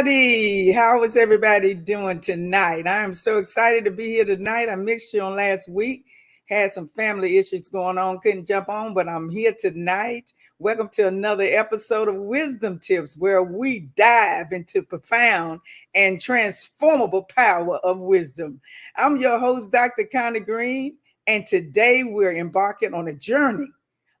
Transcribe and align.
How 0.00 1.02
is 1.02 1.14
everybody 1.18 1.74
doing 1.74 2.20
tonight? 2.22 2.86
I 2.86 3.04
am 3.04 3.12
so 3.12 3.36
excited 3.36 3.84
to 3.84 3.90
be 3.90 4.06
here 4.06 4.24
tonight. 4.24 4.70
I 4.70 4.74
missed 4.74 5.12
you 5.12 5.20
on 5.20 5.36
last 5.36 5.68
week. 5.68 6.06
Had 6.46 6.72
some 6.72 6.88
family 6.88 7.36
issues 7.36 7.68
going 7.68 7.98
on, 7.98 8.18
couldn't 8.20 8.46
jump 8.46 8.70
on, 8.70 8.94
but 8.94 9.10
I'm 9.10 9.28
here 9.28 9.52
tonight. 9.52 10.32
Welcome 10.58 10.88
to 10.94 11.08
another 11.08 11.44
episode 11.44 12.08
of 12.08 12.14
Wisdom 12.14 12.78
Tips, 12.78 13.18
where 13.18 13.42
we 13.42 13.90
dive 13.94 14.52
into 14.52 14.82
profound 14.82 15.60
and 15.94 16.18
transformable 16.18 17.24
power 17.24 17.76
of 17.80 17.98
wisdom. 17.98 18.58
I'm 18.96 19.18
your 19.18 19.38
host, 19.38 19.70
Dr. 19.70 20.08
Connie 20.10 20.40
Green, 20.40 20.96
and 21.26 21.46
today 21.46 22.04
we're 22.04 22.38
embarking 22.38 22.94
on 22.94 23.08
a 23.08 23.14
journey 23.14 23.68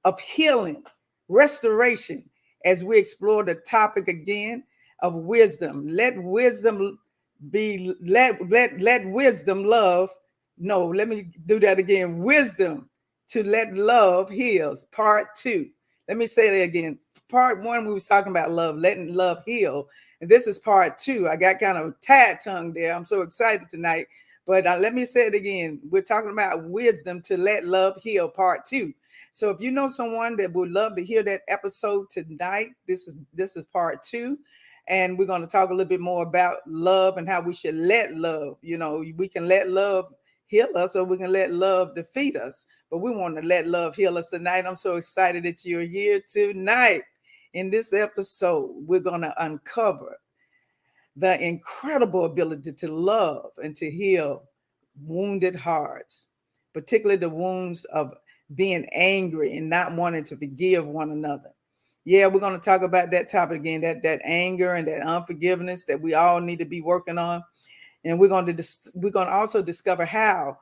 of 0.04 0.20
healing, 0.20 0.82
restoration, 1.30 2.28
as 2.66 2.84
we 2.84 2.98
explore 2.98 3.44
the 3.44 3.54
topic 3.54 4.08
again 4.08 4.62
of 5.02 5.14
wisdom. 5.14 5.86
Let 5.88 6.20
wisdom 6.22 6.98
be 7.50 7.94
let 8.02 8.48
let 8.50 8.80
let 8.80 9.06
wisdom 9.06 9.64
love. 9.64 10.10
No, 10.58 10.86
let 10.86 11.08
me 11.08 11.30
do 11.46 11.58
that 11.60 11.78
again. 11.78 12.18
Wisdom 12.18 12.88
to 13.28 13.42
let 13.42 13.74
love 13.74 14.28
heals. 14.28 14.84
Part 14.92 15.34
two. 15.36 15.70
Let 16.08 16.16
me 16.16 16.26
say 16.26 16.50
that 16.50 16.64
again. 16.64 16.98
Part 17.28 17.62
one, 17.62 17.86
we 17.86 17.92
was 17.92 18.06
talking 18.06 18.32
about 18.32 18.50
love, 18.50 18.76
letting 18.76 19.14
love 19.14 19.44
heal. 19.46 19.88
And 20.20 20.28
this 20.28 20.46
is 20.46 20.58
part 20.58 20.98
two. 20.98 21.28
I 21.28 21.36
got 21.36 21.60
kind 21.60 21.78
of 21.78 21.98
tad 22.00 22.40
tongue 22.42 22.72
there. 22.72 22.92
I'm 22.92 23.04
so 23.04 23.22
excited 23.22 23.68
tonight. 23.68 24.08
But 24.44 24.66
uh, 24.66 24.76
let 24.78 24.94
me 24.94 25.04
say 25.04 25.28
it 25.28 25.34
again. 25.34 25.78
We're 25.88 26.02
talking 26.02 26.32
about 26.32 26.64
wisdom 26.64 27.22
to 27.22 27.36
let 27.36 27.64
love 27.64 27.96
heal, 28.02 28.28
part 28.28 28.66
two. 28.66 28.92
So 29.32 29.50
if 29.50 29.60
you 29.60 29.70
know 29.70 29.86
someone 29.86 30.36
that 30.38 30.52
would 30.52 30.72
love 30.72 30.96
to 30.96 31.04
hear 31.04 31.22
that 31.22 31.42
episode 31.46 32.10
tonight, 32.10 32.70
this 32.88 33.06
is 33.06 33.16
this 33.32 33.56
is 33.56 33.64
part 33.66 34.02
two 34.02 34.38
and 34.90 35.16
we're 35.16 35.24
going 35.24 35.40
to 35.40 35.46
talk 35.46 35.70
a 35.70 35.72
little 35.72 35.88
bit 35.88 36.00
more 36.00 36.24
about 36.24 36.58
love 36.66 37.16
and 37.16 37.28
how 37.28 37.40
we 37.40 37.54
should 37.54 37.76
let 37.76 38.14
love 38.16 38.58
you 38.60 38.76
know 38.76 39.02
we 39.16 39.28
can 39.28 39.48
let 39.48 39.70
love 39.70 40.12
heal 40.46 40.68
us 40.74 40.96
or 40.96 41.04
we 41.04 41.16
can 41.16 41.32
let 41.32 41.52
love 41.52 41.94
defeat 41.94 42.36
us 42.36 42.66
but 42.90 42.98
we 42.98 43.10
want 43.10 43.36
to 43.36 43.42
let 43.42 43.66
love 43.66 43.94
heal 43.94 44.18
us 44.18 44.30
tonight. 44.30 44.66
I'm 44.66 44.76
so 44.76 44.96
excited 44.96 45.44
that 45.44 45.64
you're 45.64 45.82
here 45.82 46.20
tonight. 46.28 47.02
In 47.54 47.70
this 47.70 47.92
episode 47.92 48.70
we're 48.74 49.00
going 49.00 49.22
to 49.22 49.44
uncover 49.44 50.18
the 51.16 51.40
incredible 51.40 52.24
ability 52.24 52.72
to 52.72 52.92
love 52.92 53.52
and 53.62 53.74
to 53.76 53.90
heal 53.90 54.44
wounded 55.02 55.54
hearts 55.54 56.28
particularly 56.72 57.16
the 57.16 57.28
wounds 57.28 57.84
of 57.86 58.14
being 58.54 58.84
angry 58.92 59.56
and 59.56 59.70
not 59.70 59.94
wanting 59.94 60.24
to 60.24 60.36
forgive 60.36 60.86
one 60.86 61.10
another 61.10 61.50
yeah, 62.04 62.26
we're 62.26 62.40
going 62.40 62.58
to 62.58 62.64
talk 62.64 62.82
about 62.82 63.10
that 63.10 63.28
topic 63.28 63.58
again, 63.58 63.82
that 63.82 64.02
that 64.02 64.20
anger 64.24 64.74
and 64.74 64.88
that 64.88 65.02
unforgiveness 65.02 65.84
that 65.84 66.00
we 66.00 66.14
all 66.14 66.40
need 66.40 66.58
to 66.58 66.64
be 66.64 66.80
working 66.80 67.18
on. 67.18 67.42
And 68.04 68.18
we're 68.18 68.28
going 68.28 68.46
to 68.46 68.52
dis- 68.52 68.90
we're 68.94 69.10
going 69.10 69.26
to 69.26 69.32
also 69.32 69.62
discover 69.62 70.04
how 70.04 70.58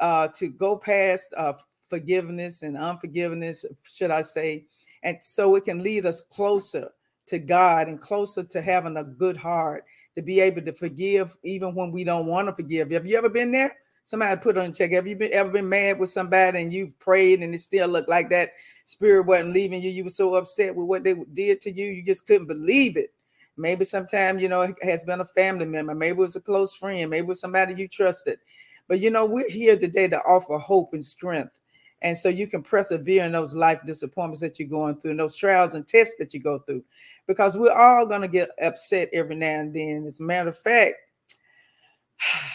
uh, 0.00 0.28
to 0.28 0.48
go 0.48 0.76
past 0.76 1.32
uh, 1.36 1.54
forgiveness 1.84 2.62
and 2.62 2.76
unforgiveness, 2.76 3.64
should 3.82 4.10
I 4.10 4.22
say, 4.22 4.64
and 5.02 5.18
so 5.20 5.54
it 5.54 5.64
can 5.64 5.82
lead 5.82 6.06
us 6.06 6.22
closer 6.22 6.90
to 7.26 7.38
God 7.38 7.86
and 7.86 8.00
closer 8.00 8.42
to 8.42 8.60
having 8.60 8.96
a 8.96 9.04
good 9.04 9.36
heart 9.36 9.84
to 10.16 10.22
be 10.22 10.40
able 10.40 10.62
to 10.62 10.72
forgive 10.72 11.36
even 11.44 11.74
when 11.74 11.92
we 11.92 12.02
don't 12.02 12.26
want 12.26 12.48
to 12.48 12.54
forgive. 12.54 12.90
Have 12.90 13.06
you 13.06 13.16
ever 13.16 13.28
been 13.28 13.52
there? 13.52 13.76
Somebody 14.10 14.40
put 14.40 14.58
on 14.58 14.70
a 14.70 14.72
check. 14.72 14.90
Have 14.90 15.06
you 15.06 15.14
been, 15.14 15.32
ever 15.32 15.50
been 15.50 15.68
mad 15.68 16.00
with 16.00 16.10
somebody 16.10 16.60
and 16.60 16.72
you 16.72 16.92
prayed 16.98 17.42
and 17.42 17.54
it 17.54 17.60
still 17.60 17.86
looked 17.86 18.08
like 18.08 18.28
that 18.30 18.54
spirit 18.84 19.24
wasn't 19.24 19.52
leaving 19.52 19.80
you? 19.80 19.88
You 19.88 20.02
were 20.02 20.10
so 20.10 20.34
upset 20.34 20.74
with 20.74 20.88
what 20.88 21.04
they 21.04 21.14
did 21.32 21.60
to 21.60 21.70
you, 21.70 21.86
you 21.86 22.02
just 22.02 22.26
couldn't 22.26 22.48
believe 22.48 22.96
it. 22.96 23.14
Maybe 23.56 23.84
sometime, 23.84 24.40
you 24.40 24.48
know, 24.48 24.62
it 24.62 24.74
has 24.82 25.04
been 25.04 25.20
a 25.20 25.24
family 25.24 25.64
member, 25.64 25.94
maybe 25.94 26.16
it 26.16 26.16
was 26.16 26.34
a 26.34 26.40
close 26.40 26.74
friend, 26.74 27.08
maybe 27.08 27.24
it 27.24 27.28
was 27.28 27.38
somebody 27.38 27.72
you 27.80 27.86
trusted. 27.86 28.40
But 28.88 28.98
you 28.98 29.10
know, 29.10 29.24
we're 29.24 29.48
here 29.48 29.78
today 29.78 30.08
to 30.08 30.18
offer 30.22 30.58
hope 30.58 30.92
and 30.92 31.04
strength. 31.04 31.60
And 32.02 32.18
so 32.18 32.28
you 32.28 32.48
can 32.48 32.64
persevere 32.64 33.24
in 33.26 33.30
those 33.30 33.54
life 33.54 33.80
disappointments 33.86 34.40
that 34.40 34.58
you're 34.58 34.66
going 34.66 34.96
through 34.96 35.12
and 35.12 35.20
those 35.20 35.36
trials 35.36 35.76
and 35.76 35.86
tests 35.86 36.16
that 36.18 36.34
you 36.34 36.40
go 36.40 36.58
through. 36.58 36.82
Because 37.28 37.56
we're 37.56 37.70
all 37.70 38.06
going 38.06 38.22
to 38.22 38.28
get 38.28 38.50
upset 38.60 39.08
every 39.12 39.36
now 39.36 39.60
and 39.60 39.72
then. 39.72 40.04
As 40.04 40.18
a 40.18 40.24
matter 40.24 40.48
of 40.48 40.58
fact, 40.58 40.96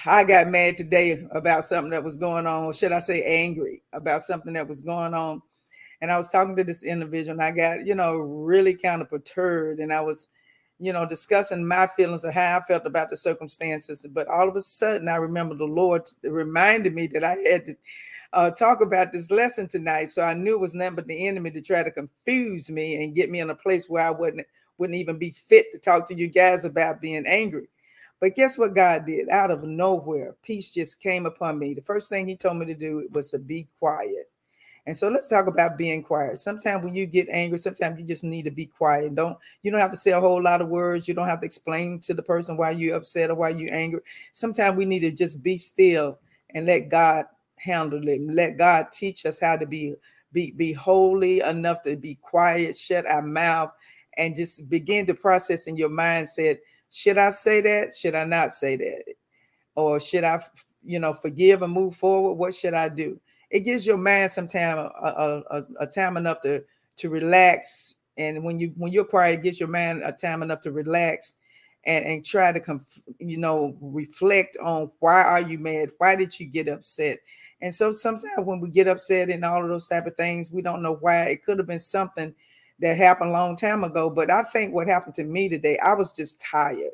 I 0.06 0.24
got 0.24 0.48
mad 0.48 0.78
today 0.78 1.26
about 1.32 1.66
something 1.66 1.92
that 1.92 2.04
was 2.04 2.18
going 2.18 2.46
on, 2.46 2.66
or 2.66 2.74
should 2.74 2.92
I 2.92 3.00
say 3.00 3.24
angry 3.24 3.84
about 3.94 4.24
something 4.24 4.54
that 4.54 4.68
was 4.68 4.82
going 4.82 5.14
on. 5.14 5.42
And 6.02 6.12
I 6.12 6.18
was 6.18 6.30
talking 6.30 6.56
to 6.58 6.64
this 6.64 6.84
individual, 6.84 7.40
and 7.40 7.44
I 7.44 7.52
got, 7.52 7.86
you 7.88 7.96
know, 7.96 8.16
really 8.18 8.76
kind 8.76 9.02
of 9.02 9.10
perturbed. 9.10 9.80
And 9.80 9.92
I 9.92 10.02
was, 10.02 10.28
you 10.78 10.94
know, 10.94 11.06
discussing 11.08 11.66
my 11.66 11.88
feelings 11.88 12.24
of 12.24 12.34
how 12.34 12.58
I 12.58 12.62
felt 12.62 12.86
about 12.86 13.10
the 13.10 13.18
circumstances. 13.18 14.06
But 14.12 14.28
all 14.28 14.48
of 14.48 14.56
a 14.56 14.62
sudden, 14.62 15.08
I 15.08 15.16
remember 15.16 15.56
the 15.56 15.66
Lord 15.66 16.04
reminded 16.24 16.94
me 16.94 17.08
that 17.08 17.24
I 17.24 17.38
had 17.38 17.66
to 17.66 17.76
uh, 18.34 18.52
talk 18.52 18.82
about 18.82 19.14
this 19.14 19.32
lesson 19.32 19.68
tonight. 19.68 20.10
So 20.10 20.22
I 20.22 20.34
knew 20.34 20.54
it 20.54 20.60
was 20.60 20.76
nothing 20.76 20.96
but 20.96 21.08
the 21.08 21.28
enemy 21.28 21.50
to 21.52 21.62
try 21.62 21.82
to 21.82 21.92
confuse 21.92 22.70
me 22.70 23.04
and 23.04 23.16
get 23.16 23.32
me 23.32 23.40
in 23.40 23.50
a 23.50 23.56
place 23.56 23.90
where 23.90 24.06
I 24.06 24.12
wouldn't 24.12 24.46
wouldn't 24.78 25.00
even 25.00 25.18
be 25.18 25.32
fit 25.32 25.72
to 25.72 25.80
talk 25.80 26.06
to 26.06 26.14
you 26.14 26.28
guys 26.28 26.66
about 26.66 27.00
being 27.00 27.26
angry. 27.26 27.70
But 28.20 28.36
guess 28.36 28.58
what 28.58 28.74
God 28.74 29.06
did? 29.06 29.30
Out 29.30 29.52
of 29.52 29.64
nowhere, 29.64 30.36
peace 30.42 30.72
just 30.72 31.00
came 31.00 31.26
upon 31.26 31.60
me. 31.60 31.74
The 31.74 31.82
first 31.82 32.10
thing 32.10 32.28
He 32.28 32.36
told 32.36 32.58
me 32.58 32.66
to 32.66 32.74
do 32.74 33.08
was 33.12 33.32
to 33.32 33.40
be 33.40 33.68
quiet. 33.80 34.30
And 34.88 34.96
so 34.96 35.10
let's 35.10 35.28
talk 35.28 35.48
about 35.48 35.78
being 35.78 36.04
quiet. 36.04 36.38
Sometimes 36.38 36.84
when 36.84 36.94
you 36.94 37.08
get 37.08 37.28
angry, 37.30 37.58
sometimes 37.58 38.00
you 38.00 38.06
just 38.06 38.24
need 38.24 38.44
to 38.44 38.52
be 38.52 38.68
quiet. 38.68 39.16
Don't 39.16 39.38
you 39.64 39.72
don't 39.72 39.80
have 39.80 39.92
to 39.92 39.98
say 39.98 40.12
a 40.12 40.20
whole 40.20 40.42
lot 40.42 40.62
of 40.62 40.70
words. 40.70 41.08
You 41.08 41.16
don't 41.16 41.28
have 41.28 41.40
to 41.40 41.46
explain 41.46 42.00
to 42.02 42.14
the 42.14 42.22
person 42.22 42.56
why 42.56 42.72
you're 42.72 42.96
upset 42.96 43.32
or 43.32 43.36
why 43.36 43.50
you're 43.50 43.74
angry. 43.74 44.02
Sometimes 44.34 44.78
we 44.78 44.86
need 44.86 45.00
to 45.00 45.12
just 45.12 45.42
be 45.42 45.58
still 45.58 46.20
and 46.52 46.68
let 46.68 46.90
God 46.90 47.26
handle 47.56 48.08
it. 48.08 48.22
Let 48.22 48.58
God 48.58 48.92
teach 48.92 49.26
us 49.26 49.40
how 49.40 49.58
to 49.58 49.66
be 49.66 49.96
be 50.32 50.52
be 50.52 50.72
holy 50.72 51.40
enough 51.40 51.82
to 51.84 51.96
be 51.96 52.16
quiet, 52.22 52.78
shut 52.78 53.08
our 53.08 53.24
mouth, 53.24 53.72
and 54.18 54.36
just 54.36 54.70
begin 54.70 55.08
to 55.08 55.16
process 55.16 55.66
in 55.66 55.78
your 55.78 55.90
mindset 55.90 56.60
should 56.92 57.18
I 57.18 57.30
say 57.32 57.62
that? 57.62 57.96
Should 57.96 58.16
I 58.16 58.24
not 58.24 58.54
say 58.54 58.76
that? 58.78 59.04
Or 59.76 60.00
should 60.00 60.24
I, 60.24 60.42
you 60.84 61.00
know, 61.00 61.14
forgive 61.14 61.62
and 61.62 61.74
move 61.74 61.96
forward? 61.96 62.34
What 62.34 62.54
should 62.54 62.74
I 62.74 62.90
do? 62.90 63.20
It 63.50 63.62
gives 63.62 63.86
your 63.86 63.98
mind 63.98 64.32
some 64.32 64.48
time, 64.48 64.78
a, 64.78 65.44
a, 65.52 65.64
a 65.82 65.88
time 65.88 66.18
enough 66.18 66.42
to 66.42 66.64
to 66.98 67.10
relax. 67.10 67.96
And 68.18 68.44
when 68.44 68.60
you 68.60 68.74
when 68.78 68.92
you're 68.92 69.06
quiet, 69.06 69.40
it 69.40 69.44
gives 69.44 69.60
your 69.60 69.70
mind 69.70 70.02
a 70.04 70.12
time 70.12 70.42
enough 70.42 70.62
to 70.62 70.72
relax 70.72 71.36
and 71.86 72.06
and 72.06 72.26
try 72.26 72.52
to 72.52 72.60
come, 72.60 72.86
you 73.20 73.38
know, 73.38 73.78
reflect 73.82 74.58
on 74.58 74.92
why 75.00 75.22
are 75.22 75.42
you 75.42 75.60
mad? 75.60 75.90
Why 75.98 76.16
did 76.16 76.40
you 76.40 76.46
get 76.46 76.68
upset? 76.68 77.20
And 77.62 77.74
so 77.74 77.92
sometimes 77.92 78.46
when 78.46 78.60
we 78.60 78.70
get 78.70 78.88
upset 78.88 79.30
and 79.30 79.44
all 79.46 79.64
of 79.64 79.70
those 79.70 79.88
type 79.88 80.08
of 80.08 80.16
things, 80.16 80.52
we 80.52 80.62
don't 80.62 80.82
know 80.82 80.96
why. 80.96 81.24
It 81.26 81.44
could 81.44 81.58
have 81.58 81.68
been 81.68 81.80
something 81.80 82.34
that 82.80 82.98
happened 82.98 83.30
a 83.30 83.34
long 83.34 83.56
time 83.56 83.84
ago. 83.84 84.10
But 84.10 84.30
I 84.30 84.44
think 84.44 84.74
what 84.74 84.88
happened 84.88 85.16
to 85.16 85.24
me 85.24 85.50
today, 85.50 85.78
I 85.80 85.94
was 85.94 86.12
just 86.12 86.42
tired. 86.42 86.92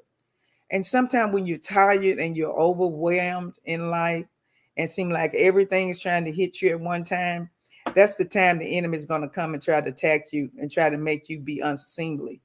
And 0.70 0.86
sometimes 0.86 1.34
when 1.34 1.46
you're 1.46 1.58
tired 1.58 2.20
and 2.20 2.36
you're 2.38 2.58
overwhelmed 2.58 3.60
in 3.66 3.90
life 3.90 4.26
and 4.78 4.90
seem 4.90 5.10
like 5.10 5.34
everything 5.34 5.90
is 5.90 6.00
trying 6.00 6.24
to 6.26 6.32
hit 6.32 6.62
you 6.62 6.70
at 6.70 6.80
one 6.80 7.04
time, 7.04 7.50
that's 7.94 8.16
the 8.16 8.26
time 8.26 8.58
the 8.58 8.78
enemy 8.78 8.98
is 8.98 9.06
going 9.06 9.22
to 9.22 9.28
come 9.28 9.54
and 9.54 9.62
try 9.62 9.82
to 9.82 9.90
attack 9.90 10.32
you 10.32 10.50
and 10.60 10.72
try 10.72 10.90
to 10.90 10.98
make 10.98 11.28
you 11.30 11.40
be 11.40 11.60
unseemly 11.60 12.42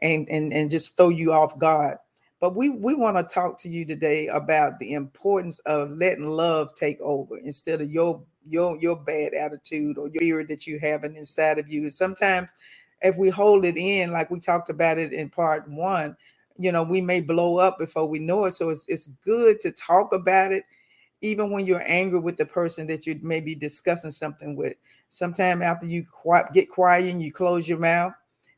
and, 0.00 0.28
and, 0.30 0.52
and 0.52 0.70
just 0.70 0.96
throw 0.96 1.10
you 1.10 1.32
off 1.32 1.58
guard. 1.58 1.98
But 2.40 2.54
we, 2.54 2.68
we 2.68 2.94
want 2.94 3.16
to 3.16 3.22
talk 3.34 3.58
to 3.60 3.68
you 3.68 3.84
today 3.86 4.26
about 4.26 4.78
the 4.78 4.92
importance 4.92 5.58
of 5.60 5.90
letting 5.92 6.28
love 6.28 6.74
take 6.74 7.00
over 7.00 7.38
instead 7.38 7.80
of 7.80 7.90
your 7.90 8.22
your 8.48 8.76
your 8.78 8.96
bad 8.96 9.34
attitude 9.34 9.98
or 9.98 10.08
your 10.08 10.20
spirit 10.20 10.48
that 10.48 10.66
you 10.66 10.78
have 10.78 11.04
inside 11.04 11.58
of 11.58 11.68
you. 11.68 11.88
Sometimes 11.90 12.50
if 13.02 13.16
we 13.16 13.30
hold 13.30 13.64
it 13.64 13.76
in, 13.76 14.12
like 14.12 14.30
we 14.30 14.38
talked 14.38 14.70
about 14.70 14.98
it 14.98 15.12
in 15.12 15.30
part 15.30 15.68
one, 15.68 16.16
you 16.58 16.72
know, 16.72 16.82
we 16.82 17.00
may 17.00 17.20
blow 17.20 17.58
up 17.58 17.78
before 17.78 18.06
we 18.06 18.18
know 18.18 18.44
it. 18.44 18.52
So 18.52 18.68
it's 18.68 18.86
it's 18.88 19.08
good 19.24 19.60
to 19.62 19.72
talk 19.72 20.12
about 20.12 20.52
it, 20.52 20.64
even 21.22 21.50
when 21.50 21.64
you're 21.64 21.84
angry 21.86 22.18
with 22.18 22.36
the 22.36 22.46
person 22.46 22.86
that 22.88 23.06
you 23.06 23.18
may 23.22 23.40
be 23.40 23.54
discussing 23.54 24.10
something 24.10 24.54
with. 24.56 24.74
Sometime 25.08 25.62
after 25.62 25.86
you 25.86 26.04
get 26.52 26.70
quiet 26.70 27.06
and 27.06 27.22
you 27.22 27.32
close 27.32 27.66
your 27.66 27.78
mouth, 27.78 28.12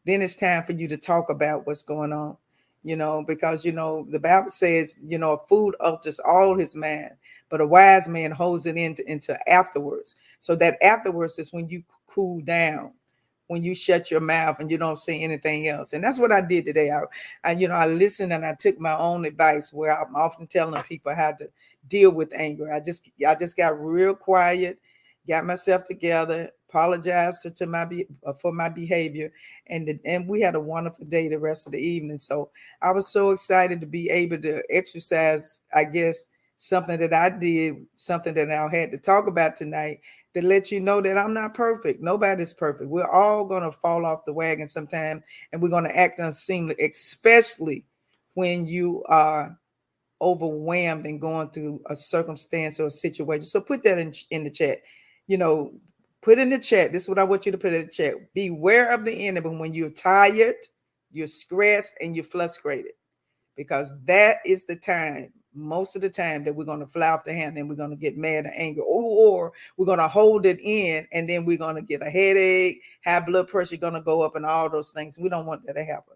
then 0.05 0.21
it's 0.21 0.37
time 0.37 0.65
for 0.65 0.73
you 0.73 0.89
to 0.89 0.97
talk 0.97 1.31
about 1.31 1.65
what's 1.67 1.83
going 1.83 2.13
on. 2.13 2.37
You 2.85 2.97
know, 2.97 3.25
because 3.27 3.65
you 3.65 3.73
know 3.73 4.07
the 4.11 4.21
Bible 4.21 4.51
says, 4.51 4.97
you 5.05 5.19
know, 5.19 5.33
a 5.33 5.47
fool 5.49 5.73
alters 5.81 6.21
all 6.21 6.57
his 6.57 6.77
man 6.77 7.17
but 7.49 7.61
a 7.61 7.67
wise 7.67 8.09
man 8.09 8.31
holds 8.31 8.67
it 8.67 8.77
into, 8.77 9.09
into 9.11 9.39
afterwards. 9.51 10.17
So 10.39 10.55
that 10.57 10.83
afterwards 10.83 11.39
is 11.39 11.53
when 11.53 11.69
you 11.69 11.83
cool 12.07 12.41
down, 12.41 12.93
when 13.47 13.63
you 13.63 13.75
shut 13.75 14.11
your 14.11 14.21
mouth 14.21 14.61
and 14.61 14.71
you 14.71 14.77
don't 14.77 14.99
say 14.99 15.21
anything 15.21 15.69
else. 15.69 15.95
And 15.95 16.05
that's 16.05 16.19
what 16.19 16.33
I 16.33 16.43
did 16.43 16.67
today. 16.67 16.91
I, 16.91 17.03
I 17.45 17.53
you 17.53 17.69
know, 17.69 17.75
I 17.75 17.87
listened 17.87 18.33
and 18.33 18.45
I 18.45 18.55
took 18.55 18.79
my 18.79 18.97
own 18.97 19.25
advice 19.25 19.73
where 19.73 19.99
I'm 19.99 20.15
often 20.15 20.47
telling 20.47 20.83
people 20.83 21.15
how 21.15 21.33
to 21.33 21.49
deal 21.87 22.11
with 22.11 22.33
anger. 22.35 22.73
I 22.73 22.81
just 22.81 23.11
I 23.27 23.35
just 23.35 23.57
got 23.57 23.83
real 23.83 24.15
quiet, 24.15 24.79
got 25.27 25.47
myself 25.47 25.85
together, 25.85 26.51
apologized 26.69 27.47
to, 27.55 27.67
my 27.67 27.89
uh, 28.27 28.33
for 28.35 28.53
my 28.53 28.69
behavior, 28.69 29.33
and 29.69 29.99
and 30.05 30.29
we 30.29 30.41
had 30.41 30.55
a 30.55 30.61
wonderful 30.61 31.05
day 31.07 31.29
the 31.29 31.39
rest 31.39 31.67
of 31.67 31.73
the 31.73 31.79
evening. 31.79 32.19
So 32.19 32.51
I 32.83 32.91
was 32.91 33.09
so 33.09 33.31
excited 33.31 33.81
to 33.81 33.87
be 33.87 34.11
able 34.11 34.41
to 34.43 34.63
exercise, 34.71 35.61
I 35.75 35.85
guess, 35.85 36.25
something 36.59 36.99
that 37.01 37.15
I 37.15 37.31
did, 37.31 37.87
something 37.95 38.35
that 38.35 38.51
I 38.51 38.69
had 38.69 38.91
to 38.91 38.99
talk 38.99 39.27
about 39.27 39.57
tonight 39.57 40.01
to 40.35 40.47
let 40.47 40.71
you 40.71 40.81
know 40.81 41.01
that 41.01 41.17
I'm 41.17 41.35
not 41.35 41.55
perfect. 41.55 42.03
Nobody's 42.03 42.53
perfect. 42.53 42.91
We're 42.91 43.11
all 43.11 43.45
going 43.45 43.63
to 43.63 43.73
fall 43.73 44.05
off 44.05 44.25
the 44.25 44.33
wagon 44.33 44.69
sometime 44.69 45.23
and 45.53 45.63
we're 45.63 45.69
going 45.69 45.85
to 45.85 45.97
act 45.97 46.19
unseemly, 46.19 46.77
especially 46.81 47.85
when 48.35 48.67
you 48.67 49.03
are 49.07 49.59
overwhelmed 50.21 51.07
and 51.07 51.21
going 51.21 51.51
through 51.51 51.81
a 51.87 51.97
circumstance 51.97 52.79
or 52.81 52.87
a 52.87 52.91
situation. 52.91 53.47
So 53.47 53.61
put 53.61 53.83
that 53.85 53.99
in, 53.99 54.13
in 54.31 54.45
the 54.45 54.51
chat. 54.51 54.83
You 55.27 55.39
know, 55.39 55.73
put 56.29 56.39
in 56.39 56.51
the 56.51 56.59
chat. 56.59 56.93
This 56.93 57.05
is 57.05 57.09
what 57.09 57.19
I 57.19 57.25
want 57.25 57.47
you 57.47 57.53
to 57.53 57.57
put 57.57 57.73
in 57.73 57.87
the 57.87 57.91
chat. 57.91 58.35
Beware 58.35 58.93
of 58.93 59.07
the 59.07 59.27
enemy 59.27 59.49
when 59.57 59.73
you're 59.73 59.89
tired, 59.89 60.57
you're 61.11 61.27
stressed, 61.27 61.95
and 62.03 62.15
you're 62.15 62.23
frustrated, 62.23 62.93
because 63.57 63.95
that 64.05 64.37
is 64.45 64.67
the 64.67 64.77
time 64.77 65.33
most 65.55 65.97
of 65.97 66.03
the 66.03 66.11
time 66.11 66.45
that 66.45 66.55
we're 66.55 66.67
going 66.67 66.81
to 66.81 66.87
fly 66.87 67.09
off 67.09 67.25
the 67.25 67.33
hand 67.33 67.57
and 67.57 67.69
we're 67.69 67.75
going 67.75 67.91
to 67.91 67.97
get 67.97 68.19
mad 68.19 68.45
and 68.45 68.55
angry 68.55 68.83
or, 68.87 69.03
or 69.03 69.53
we're 69.77 69.87
going 69.87 69.99
to 69.99 70.07
hold 70.07 70.45
it 70.45 70.61
in 70.61 71.09
and 71.11 71.29
then 71.29 71.47
we're 71.47 71.57
going 71.57 71.75
to 71.75 71.83
get 71.83 72.03
a 72.03 72.11
headache 72.11 72.81
high 73.03 73.19
blood 73.19 73.49
pressure 73.49 73.77
going 73.77 73.95
to 73.95 74.01
go 74.03 74.21
up 74.21 74.37
and 74.37 74.47
all 74.47 74.69
those 74.69 74.91
things 74.91 75.19
we 75.19 75.29
don't 75.29 75.47
want 75.47 75.67
that 75.67 75.73
to 75.73 75.83
happen 75.83 76.15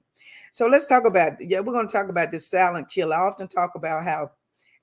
so 0.52 0.68
let's 0.68 0.86
talk 0.86 1.06
about 1.06 1.32
yeah 1.40 1.58
we're 1.58 1.72
going 1.72 1.88
to 1.88 1.92
talk 1.92 2.08
about 2.08 2.30
the 2.30 2.38
silent 2.38 2.88
killer 2.88 3.16
i 3.16 3.26
often 3.26 3.48
talk 3.48 3.74
about 3.74 4.04
how 4.04 4.30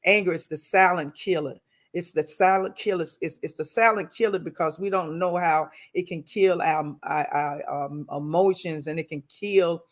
anger 0.04 0.34
is 0.34 0.48
the 0.48 0.58
silent 0.58 1.16
killer 1.16 1.56
it's 1.94 2.12
the 2.12 2.26
silent 2.26 2.76
killer 2.76 3.06
it's, 3.22 3.40
it's 3.42 3.56
the 3.56 3.66
silent 3.66 4.14
killer 4.14 4.40
because 4.40 4.78
we 4.78 4.90
don't 4.90 5.18
know 5.18 5.36
how 5.36 5.70
it 5.94 6.08
can 6.08 6.22
kill 6.24 6.62
our, 6.62 6.96
our, 7.04 7.28
our 7.34 7.86
um, 7.86 8.08
emotions 8.12 8.88
and 8.88 9.00
it 9.00 9.10
can 9.10 9.24
kill 9.30 9.84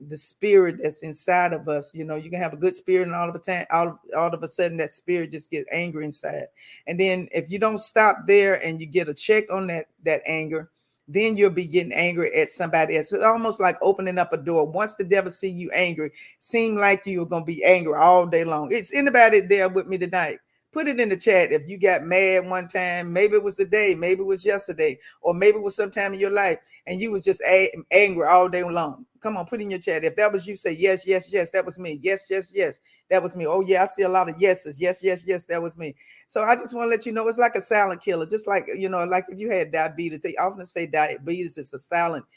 the 0.00 0.16
spirit 0.16 0.78
that's 0.82 1.02
inside 1.02 1.52
of 1.52 1.68
us. 1.68 1.94
You 1.94 2.04
know, 2.04 2.16
you 2.16 2.30
can 2.30 2.40
have 2.40 2.52
a 2.52 2.56
good 2.56 2.74
spirit, 2.74 3.06
and 3.06 3.14
all 3.14 3.28
of 3.28 3.34
a 3.34 3.38
time, 3.38 3.66
all, 3.70 3.98
all 4.16 4.34
of 4.34 4.42
a 4.42 4.48
sudden, 4.48 4.76
that 4.78 4.92
spirit 4.92 5.30
just 5.30 5.50
gets 5.50 5.68
angry 5.72 6.04
inside. 6.04 6.46
And 6.86 6.98
then 6.98 7.28
if 7.32 7.50
you 7.50 7.58
don't 7.58 7.78
stop 7.78 8.26
there 8.26 8.64
and 8.64 8.80
you 8.80 8.86
get 8.86 9.08
a 9.08 9.14
check 9.14 9.50
on 9.50 9.66
that 9.68 9.86
that 10.04 10.22
anger, 10.26 10.70
then 11.06 11.36
you'll 11.36 11.50
be 11.50 11.66
getting 11.66 11.92
angry 11.92 12.34
at 12.34 12.50
somebody 12.50 12.96
else. 12.96 13.12
It's 13.12 13.24
almost 13.24 13.60
like 13.60 13.76
opening 13.80 14.18
up 14.18 14.32
a 14.32 14.36
door. 14.36 14.66
Once 14.66 14.96
the 14.96 15.04
devil 15.04 15.30
see 15.30 15.48
you 15.48 15.70
angry, 15.70 16.12
seem 16.38 16.76
like 16.76 17.06
you're 17.06 17.26
gonna 17.26 17.44
be 17.44 17.64
angry 17.64 17.94
all 17.94 18.26
day 18.26 18.44
long. 18.44 18.72
It's 18.72 18.92
anybody 18.92 19.40
there 19.40 19.68
with 19.68 19.86
me 19.86 19.98
tonight 19.98 20.40
put 20.72 20.86
it 20.88 21.00
in 21.00 21.08
the 21.08 21.16
chat 21.16 21.52
if 21.52 21.68
you 21.68 21.78
got 21.78 22.04
mad 22.04 22.46
one 22.48 22.68
time. 22.68 23.12
Maybe 23.12 23.34
it 23.34 23.42
was 23.42 23.56
the 23.56 23.64
day 23.64 23.94
maybe 23.94 24.20
it 24.20 24.26
was 24.26 24.44
yesterday 24.44 24.98
or 25.20 25.34
maybe 25.34 25.56
it 25.58 25.62
was 25.62 25.76
sometime 25.76 26.14
in 26.14 26.20
your 26.20 26.30
life 26.30 26.58
and 26.86 27.00
you 27.00 27.10
was 27.10 27.24
just 27.24 27.40
a- 27.42 27.72
angry 27.90 28.26
all 28.26 28.48
day 28.48 28.62
long. 28.62 29.06
Come 29.20 29.36
on 29.36 29.46
put 29.46 29.60
in 29.60 29.70
your 29.70 29.80
chat. 29.80 30.04
If 30.04 30.16
that 30.16 30.32
was 30.32 30.46
you 30.46 30.56
say 30.56 30.72
yes 30.72 31.06
yes 31.06 31.32
yes. 31.32 31.50
That 31.50 31.64
was 31.64 31.78
me. 31.78 31.98
Yes 32.02 32.26
yes 32.30 32.50
yes. 32.54 32.80
That 33.08 33.22
was 33.22 33.36
me. 33.36 33.46
Oh 33.46 33.60
yeah 33.60 33.82
i 33.82 33.86
see 33.86 34.02
a 34.02 34.08
lot 34.08 34.28
of 34.28 34.40
yeses. 34.40 34.80
Yes 34.80 35.02
yes 35.02 35.24
yes. 35.26 35.44
That 35.46 35.62
was 35.62 35.76
me. 35.76 35.94
So 36.26 36.42
i 36.42 36.54
just 36.56 36.74
want 36.74 36.86
to 36.86 36.90
let 36.90 37.06
you 37.06 37.12
know 37.12 37.26
it's 37.28 37.38
like 37.38 37.54
a 37.56 37.62
silent 37.62 38.02
killer. 38.02 38.26
Just 38.26 38.46
like 38.46 38.68
you 38.76 38.88
know 38.88 39.04
like 39.04 39.26
if 39.28 39.38
you 39.38 39.50
had 39.50 39.72
diabetes 39.72 40.20
they 40.20 40.36
often 40.36 40.64
say 40.64 40.86
diabetes 40.86 41.58
is 41.58 41.72
a 41.74 41.78
silent 41.78 42.24
killer 42.24 42.30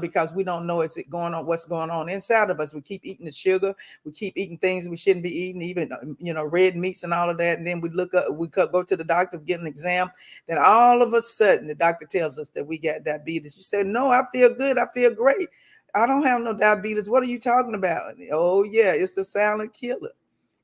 because 0.00 0.32
we 0.32 0.44
don't 0.44 0.66
know 0.66 0.86
going 1.10 1.34
on 1.34 1.46
what's 1.46 1.64
going 1.64 1.90
on 1.90 2.08
inside 2.08 2.50
of 2.50 2.60
us. 2.60 2.74
We 2.74 2.80
keep 2.80 3.04
eating 3.04 3.24
the 3.26 3.32
sugar 3.32 3.74
we 4.04 4.12
keep 4.12 4.36
eating 4.36 4.58
things 4.58 4.88
we 4.88 4.96
shouldn't 4.96 5.22
be 5.22 5.36
eating 5.36 5.62
even 5.62 5.92
um, 5.92 6.16
you 6.20 6.32
know 6.32 6.44
red 6.44 6.76
meats 6.76 7.04
and 7.04 7.14
all 7.14 7.30
of 7.30 7.38
that. 7.38 7.58
And 7.58 7.66
then 7.66 7.80
we 7.80 7.88
look 7.88 8.14
up 8.14 8.32
we 8.32 8.48
go 8.48 8.82
to 8.82 8.96
the 8.96 9.04
doctor 9.04 9.38
get 9.38 9.60
an 9.60 9.66
exam. 9.66 10.10
Then 10.46 10.58
all 10.58 11.02
of 11.02 11.14
a 11.14 11.22
sudden 11.22 11.66
the 11.68 11.74
doctor 11.74 12.06
tells 12.06 12.38
us 12.38 12.50
that 12.50 12.66
we 12.66 12.78
got 12.78 13.04
diabetes. 13.04 13.56
You 13.56 13.62
say 13.62 13.82
no 13.82 14.10
i 14.10 14.22
feel 14.32 14.54
good 14.54 14.78
i 14.78 14.86
feel 14.92 15.14
great. 15.14 15.48
I 15.96 16.06
don't 16.06 16.24
have 16.24 16.40
no 16.40 16.52
diabetes. 16.52 17.08
What 17.08 17.22
are 17.22 17.26
you 17.26 17.38
talking 17.38 17.74
about? 17.74 18.14
Oh 18.32 18.64
yeah 18.64 18.92
it's 18.92 19.14
the 19.14 19.24
silent 19.24 19.72
killer. 19.72 20.10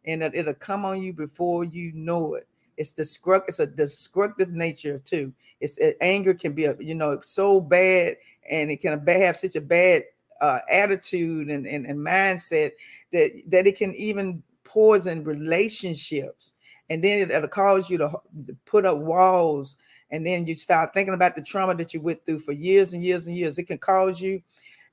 And 0.06 0.22
it, 0.22 0.34
it'll 0.34 0.54
come 0.54 0.84
on 0.84 1.02
you 1.02 1.12
before 1.12 1.64
you 1.64 1.92
know 1.92 2.34
it 2.34 2.48
it's 2.80 2.94
destruct. 2.94 3.42
It's 3.48 3.60
a 3.60 3.66
destructive 3.66 4.52
nature 4.52 4.98
too. 5.04 5.32
It's 5.60 5.78
anger 6.00 6.32
can 6.32 6.54
be 6.54 6.64
a 6.64 6.74
you 6.80 6.94
know 6.94 7.20
so 7.20 7.60
bad, 7.60 8.16
and 8.50 8.70
it 8.70 8.80
can 8.80 9.06
have 9.06 9.36
such 9.36 9.54
a 9.54 9.60
bad 9.60 10.04
uh, 10.40 10.60
attitude 10.70 11.48
and, 11.48 11.66
and, 11.66 11.84
and 11.84 11.98
mindset 11.98 12.72
that 13.12 13.32
that 13.48 13.66
it 13.66 13.76
can 13.76 13.94
even 13.94 14.42
poison 14.64 15.22
relationships. 15.24 16.54
And 16.88 17.04
then 17.04 17.18
it, 17.18 17.30
it'll 17.30 17.48
cause 17.48 17.90
you 17.90 17.98
to, 17.98 18.08
to 18.46 18.56
put 18.64 18.86
up 18.86 18.98
walls 18.98 19.76
and 20.10 20.26
then 20.26 20.46
you 20.46 20.54
start 20.56 20.92
thinking 20.92 21.14
about 21.14 21.36
the 21.36 21.42
trauma 21.42 21.74
that 21.76 21.94
you 21.94 22.00
went 22.00 22.24
through 22.26 22.40
for 22.40 22.52
years 22.52 22.94
and 22.94 23.04
years 23.04 23.26
and 23.26 23.36
years. 23.36 23.58
It 23.58 23.64
can 23.64 23.78
cause 23.78 24.20
you 24.20 24.42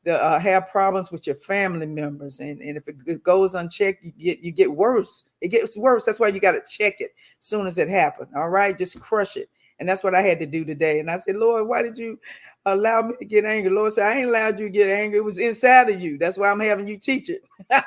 to 0.07 0.23
uh, 0.23 0.39
have 0.39 0.69
problems 0.69 1.11
with 1.11 1.27
your 1.27 1.35
family 1.35 1.85
members, 1.85 2.39
and, 2.39 2.61
and 2.61 2.77
if 2.77 2.87
it 2.87 3.23
goes 3.23 3.55
unchecked, 3.55 4.03
you 4.03 4.11
get 4.11 4.39
you 4.39 4.51
get 4.51 4.71
worse. 4.71 5.25
It 5.41 5.49
gets 5.49 5.77
worse. 5.77 6.05
That's 6.05 6.19
why 6.19 6.29
you 6.29 6.39
got 6.39 6.53
to 6.53 6.61
check 6.67 7.01
it 7.01 7.11
as 7.39 7.45
soon 7.45 7.67
as 7.67 7.77
it 7.77 7.89
happened. 7.89 8.29
All 8.35 8.49
right, 8.49 8.77
just 8.77 8.99
crush 8.99 9.37
it. 9.37 9.49
And 9.79 9.87
that's 9.87 10.03
what 10.03 10.15
I 10.15 10.21
had 10.21 10.39
to 10.39 10.45
do 10.45 10.65
today. 10.65 10.99
And 10.99 11.11
I 11.11 11.17
said, 11.17 11.35
Lord, 11.35 11.67
why 11.67 11.83
did 11.83 11.97
you 11.97 12.19
allow 12.65 13.01
me 13.01 13.13
to 13.19 13.25
get 13.25 13.45
angry? 13.45 13.69
Lord 13.69 13.93
said, 13.93 14.11
I 14.11 14.17
ain't 14.17 14.29
allowed 14.29 14.59
you 14.59 14.65
to 14.65 14.71
get 14.71 14.89
angry. 14.89 15.19
It 15.19 15.23
was 15.23 15.37
inside 15.37 15.89
of 15.89 16.01
you. 16.01 16.17
That's 16.17 16.37
why 16.37 16.49
I'm 16.49 16.59
having 16.59 16.87
you 16.87 16.97
teach 16.97 17.29
it. 17.29 17.43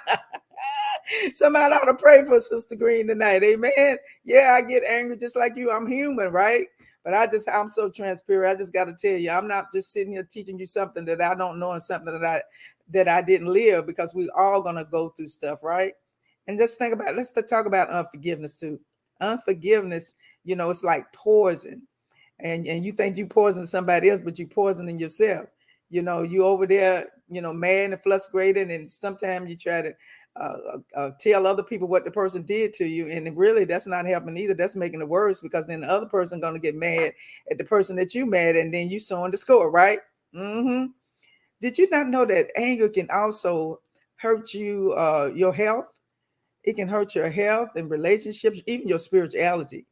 Somebody 1.35 1.75
ought 1.75 1.87
to 1.87 1.95
pray 1.95 2.25
for 2.25 2.39
Sister 2.39 2.77
Green 2.77 3.09
tonight. 3.09 3.43
Amen. 3.43 3.97
Yeah, 4.25 4.55
I 4.57 4.63
get 4.63 4.85
angry 4.85 5.17
just 5.17 5.35
like 5.35 5.57
you. 5.57 5.73
I'm 5.73 5.87
human, 5.87 6.31
right? 6.31 6.69
But 7.05 7.15
I 7.15 7.27
just, 7.27 7.49
I'm 7.49 7.69
so 7.69 7.89
transparent. 7.89 8.55
I 8.55 8.61
just 8.61 8.73
got 8.73 8.85
to 8.85 8.95
tell 8.95 9.19
you, 9.19 9.31
I'm 9.31 9.49
not 9.49 9.73
just 9.73 9.93
sitting 9.93 10.13
here 10.13 10.23
teaching 10.23 10.59
you 10.59 10.67
something 10.67 11.05
that 11.07 11.23
I 11.23 11.35
don't 11.35 11.59
know 11.59 11.73
and 11.73 11.83
something 11.83 12.13
that 12.13 12.25
I 12.25 12.43
that 12.91 13.09
I 13.09 13.23
didn't 13.23 13.47
live 13.47 13.87
because 13.87 14.15
we 14.15 14.29
all 14.37 14.63
gonna 14.63 14.85
go 14.85 15.11
through 15.11 15.29
stuff, 15.29 15.61
right? 15.63 15.93
And 16.47 16.59
just 16.59 16.79
think 16.79 16.93
about, 16.93 17.17
let's 17.17 17.31
talk 17.31 17.67
about 17.67 17.89
unforgiveness 17.89 18.57
too. 18.57 18.81
Unforgiveness, 19.21 20.15
you 20.45 20.57
know, 20.57 20.71
it's 20.71 20.83
like 20.83 21.13
poison, 21.13 21.83
and 22.41 22.67
and 22.67 22.85
you 22.85 22.93
think 22.93 23.17
you 23.17 23.27
poison 23.27 23.65
somebody 23.65 24.11
else, 24.11 24.21
but 24.21 24.39
you 24.39 24.47
poisoning 24.47 24.99
yourself. 24.99 25.47
You 25.91 26.03
know, 26.03 26.23
you 26.23 26.45
over 26.45 26.67
there, 26.67 27.07
you 27.29 27.43
know, 27.43 27.53
mad 27.53 27.93
and 27.93 28.03
frustrated, 28.03 28.71
and 28.71 28.91
sometimes 28.91 29.51
you 29.51 29.57
try 29.57 29.83
to 29.83 29.95
uh, 30.37 30.57
uh, 30.75 30.79
uh, 30.97 31.11
tell 31.19 31.47
other 31.47 31.63
people 31.63 31.89
what 31.89 32.05
the 32.05 32.11
person 32.11 32.43
did 32.43 32.73
to 32.75 32.87
you, 32.87 33.09
and 33.09 33.37
really 33.37 33.65
that's 33.65 33.87
not 33.87 34.07
helping 34.07 34.37
either. 34.37 34.55
That's 34.55 34.77
making 34.77 35.01
it 35.01 35.09
worse 35.09 35.41
because 35.41 35.67
then 35.67 35.81
the 35.81 35.89
other 35.89 36.07
person 36.07 36.41
going 36.41 36.55
to 36.55 36.61
get 36.61 36.77
mad 36.77 37.15
at 37.51 37.59
the 37.59 37.65
person 37.65 37.97
that 37.97 38.15
you 38.15 38.27
mad, 38.27 38.57
and 38.57 38.73
then 38.73 38.89
you 38.89 39.01
sowing 39.01 39.33
the 39.33 39.37
score, 39.37 39.71
right? 39.71 39.99
Mm-hmm. 40.35 40.93
Did 41.61 41.79
you 41.79 41.91
not 41.91 42.09
know 42.09 42.25
that 42.25 42.57
anger 42.57 42.89
can 42.89 43.11
also 43.11 43.81
hurt 44.17 44.55
you, 44.55 44.93
uh, 44.93 45.31
your 45.35 45.53
health? 45.53 45.93
It 46.63 46.77
can 46.77 46.89
hurt 46.89 47.15
your 47.15 47.29
health 47.29 47.71
and 47.75 47.91
relationships, 47.91 48.61
even 48.67 48.87
your 48.87 48.99
spirituality. 48.99 49.87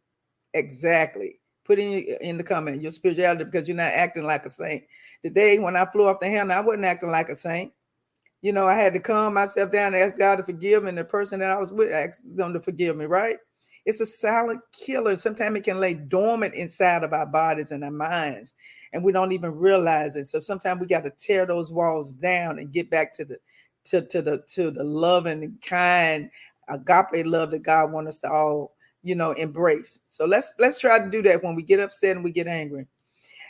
Exactly. 0.55 1.41
Put 1.65 1.79
in 1.79 2.05
in 2.21 2.39
the 2.39 2.45
comment 2.45 2.81
your 2.81 2.91
spirituality 2.91 3.45
because 3.45 3.67
you're 3.67 3.77
not 3.77 3.93
acting 3.93 4.25
like 4.25 4.47
a 4.47 4.51
saint. 4.51 4.85
Today, 5.21 5.59
when 5.59 5.77
I 5.77 5.85
flew 5.85 6.09
off 6.09 6.21
the 6.21 6.29
handle, 6.29 6.57
I 6.57 6.61
wasn't 6.61 6.85
acting 6.85 7.11
like 7.11 7.29
a 7.29 7.35
saint 7.35 7.73
you 8.43 8.53
know, 8.53 8.67
I 8.67 8.75
had 8.75 8.93
to 8.93 9.01
calm 9.01 9.35
myself 9.35 9.73
down 9.73 9.95
and 9.95 10.03
ask 10.03 10.19
God 10.19 10.37
to 10.37 10.43
forgive 10.43 10.83
me. 10.83 10.91
And 10.91 10.99
the 10.99 11.05
person 11.05 11.41
that 11.41 11.51
I 11.51 11.59
was 11.59 11.73
with 11.73 11.93
asked 11.93 12.23
them 12.37 12.53
to 12.53 12.61
forgive 12.61 12.97
me, 12.97 13.07
right? 13.07 13.37
It's 13.85 14.01
a 14.01 14.07
silent 14.07 14.61
killer. 14.73 15.17
Sometimes 15.17 15.57
it 15.57 15.65
can 15.65 15.81
lay 15.81 15.95
dormant 15.95 16.55
inside 16.55 17.03
of 17.05 17.13
our 17.13 17.27
bodies 17.27 17.71
and 17.71 17.83
our 17.83 17.91
minds, 17.91 18.53
and 18.93 19.03
we 19.03 19.13
don't 19.13 19.33
even 19.33 19.55
realize 19.55 20.15
it. 20.15 20.27
So 20.27 20.41
sometimes 20.41 20.81
we 20.81 20.87
got 20.87 21.05
to 21.05 21.11
tear 21.11 21.47
those 21.47 21.73
walls 21.73 22.13
down 22.13 22.59
and 22.59 22.73
get 22.73 22.91
back 22.91 23.15
to 23.17 23.25
the 23.25 23.39
to, 23.85 24.03
to 24.03 24.21
the 24.21 24.43
to 24.55 24.71
the 24.71 24.85
loving 24.85 25.57
kind 25.65 26.31
agape 26.69 27.25
love 27.25 27.51
that 27.53 27.63
God 27.63 27.91
wants 27.91 28.09
us 28.09 28.19
to 28.21 28.31
all, 28.31 28.77
you 29.03 29.15
know, 29.15 29.33
embrace. 29.33 30.01
So 30.07 30.27
let's 30.27 30.53
let's 30.59 30.79
try 30.79 30.99
to 30.99 31.11
do 31.11 31.23
that 31.23 31.43
when 31.43 31.55
we 31.55 31.63
get 31.63 31.81
upset 31.81 32.17
and 32.17 32.25
we 32.25 32.31
get 32.31 32.47
angry. 32.47 32.87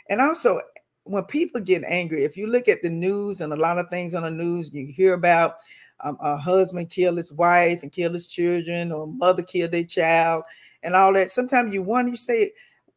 And 0.09 0.21
also 0.21 0.61
when 1.09 1.23
people 1.23 1.59
get 1.59 1.83
angry, 1.83 2.23
if 2.23 2.37
you 2.37 2.47
look 2.47 2.67
at 2.67 2.83
the 2.83 2.89
news 2.89 3.41
and 3.41 3.51
a 3.51 3.55
lot 3.55 3.79
of 3.79 3.89
things 3.89 4.13
on 4.13 4.23
the 4.23 4.29
news, 4.29 4.71
you 4.71 4.85
hear 4.85 5.13
about 5.13 5.55
um, 6.01 6.17
a 6.21 6.37
husband 6.37 6.89
kill 6.89 7.15
his 7.15 7.33
wife 7.33 7.81
and 7.81 7.91
kill 7.91 8.13
his 8.13 8.27
children, 8.27 8.91
or 8.91 9.07
mother 9.07 9.41
kill 9.41 9.67
their 9.67 9.83
child, 9.83 10.43
and 10.83 10.95
all 10.95 11.11
that. 11.13 11.31
Sometimes 11.31 11.73
you 11.73 11.81
wonder, 11.81 12.11
you 12.11 12.17
say, 12.17 12.51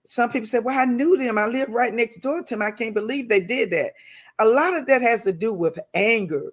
some 0.04 0.30
people 0.30 0.46
say, 0.46 0.58
Well, 0.58 0.78
I 0.78 0.84
knew 0.84 1.16
them. 1.16 1.38
I 1.38 1.46
live 1.46 1.70
right 1.70 1.94
next 1.94 2.18
door 2.18 2.42
to 2.42 2.54
them. 2.54 2.62
I 2.62 2.70
can't 2.70 2.94
believe 2.94 3.28
they 3.28 3.40
did 3.40 3.70
that. 3.70 3.92
A 4.38 4.44
lot 4.44 4.74
of 4.74 4.86
that 4.86 5.00
has 5.00 5.24
to 5.24 5.32
do 5.32 5.54
with 5.54 5.78
anger. 5.94 6.52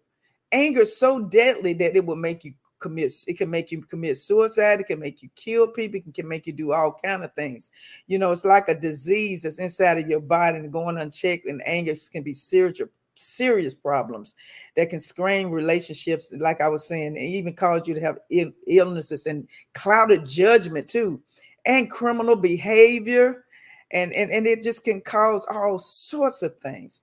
Anger 0.52 0.82
is 0.82 0.98
so 0.98 1.20
deadly 1.20 1.74
that 1.74 1.96
it 1.96 2.06
will 2.06 2.16
make 2.16 2.46
you 2.46 2.54
commit 2.80 3.12
it 3.28 3.38
can 3.38 3.50
make 3.50 3.72
you 3.72 3.82
commit 3.82 4.18
suicide 4.18 4.80
it 4.80 4.88
can 4.88 5.00
make 5.00 5.22
you 5.22 5.30
kill 5.36 5.68
people 5.68 6.00
it 6.06 6.14
can 6.14 6.28
make 6.28 6.48
you 6.48 6.54
do 6.54 6.72
all 6.72 6.98
kind 7.04 7.24
of 7.24 7.34
things. 7.34 7.70
You 8.08 8.20
know 8.20 8.32
it's 8.32 8.46
like 8.46 8.70
a 8.70 8.76
disease 8.76 9.44
that's 9.44 9.60
inside 9.60 9.98
of 9.98 10.10
your 10.10 10.22
body 10.22 10.58
and 10.58 10.72
going 10.72 10.98
unchecked 10.98 11.46
and 11.46 11.66
anger 11.66 11.94
can 12.12 12.24
be 12.24 12.34
serious 12.34 12.82
serious 13.22 13.74
problems 13.74 14.36
that 14.78 14.90
can 14.90 14.98
strain 14.98 15.50
relationships 15.50 16.32
like 16.38 16.62
i 16.62 16.70
was 16.70 16.88
saying 16.88 17.08
and 17.08 17.18
even 17.18 17.54
cause 17.54 17.86
you 17.86 17.94
to 17.94 18.00
have 18.00 18.18
Ill- 18.30 18.54
illnesses 18.66 19.26
and 19.26 19.46
clouded 19.74 20.26
judgment 20.26 20.88
too 20.88 21.22
and 21.66 21.92
criminal 21.92 22.38
behavior 22.38 23.44
and 23.92 24.14
and, 24.14 24.32
and 24.32 24.48
it 24.48 24.64
just 24.64 24.84
can 24.84 25.02
cause 25.02 25.46
all 25.50 25.78
sorts 25.80 26.42
of 26.42 26.58
things. 26.60 27.02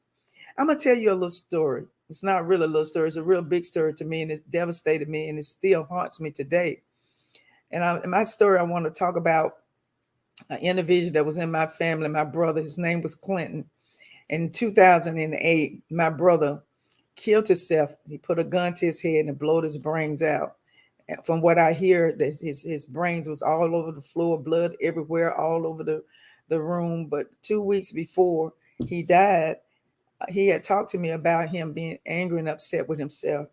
I'm 0.58 0.66
gonna 0.66 0.78
tell 0.78 0.96
you 0.96 1.10
a 1.10 1.14
little 1.14 1.30
story 1.30 1.84
it's 2.08 2.22
not 2.22 2.46
really 2.46 2.64
a 2.64 2.68
little 2.68 2.84
story 2.84 3.08
it's 3.08 3.16
a 3.16 3.22
real 3.22 3.42
big 3.42 3.64
story 3.64 3.94
to 3.94 4.04
me 4.04 4.22
and 4.22 4.30
it's 4.30 4.42
devastated 4.42 5.08
me 5.08 5.28
and 5.28 5.38
it 5.38 5.44
still 5.44 5.84
haunts 5.84 6.20
me 6.20 6.30
today. 6.30 6.82
And 7.70 7.84
I, 7.84 8.04
my 8.06 8.24
story 8.24 8.58
i 8.58 8.62
want 8.62 8.84
to 8.84 8.90
talk 8.90 9.16
about 9.16 9.54
an 10.50 10.58
individual 10.58 11.12
that 11.12 11.26
was 11.26 11.38
in 11.38 11.50
my 11.50 11.66
family 11.66 12.08
my 12.08 12.24
brother 12.24 12.62
his 12.62 12.78
name 12.78 13.02
was 13.02 13.14
clinton. 13.14 13.64
In 14.28 14.50
2008 14.50 15.82
my 15.90 16.10
brother 16.10 16.62
killed 17.16 17.48
himself. 17.48 17.94
He 18.06 18.18
put 18.18 18.38
a 18.38 18.44
gun 18.44 18.74
to 18.74 18.86
his 18.86 19.00
head 19.00 19.24
and 19.26 19.38
blowed 19.38 19.64
his 19.64 19.78
brains 19.78 20.22
out. 20.22 20.56
From 21.24 21.40
what 21.40 21.58
I 21.58 21.72
hear, 21.72 22.14
his, 22.18 22.40
his 22.40 22.86
brains 22.86 23.28
was 23.28 23.42
all 23.42 23.74
over 23.74 23.92
the 23.92 24.00
floor, 24.02 24.38
blood 24.38 24.76
everywhere, 24.82 25.34
all 25.38 25.66
over 25.66 25.84
the, 25.84 26.02
the 26.48 26.60
room. 26.60 27.06
But 27.06 27.28
two 27.42 27.62
weeks 27.62 27.92
before 27.92 28.52
he 28.86 29.02
died, 29.02 29.56
he 30.28 30.48
had 30.48 30.64
talked 30.64 30.90
to 30.90 30.98
me 30.98 31.10
about 31.10 31.48
him 31.48 31.72
being 31.72 31.98
angry 32.06 32.38
and 32.38 32.48
upset 32.48 32.88
with 32.88 32.98
himself. 32.98 33.48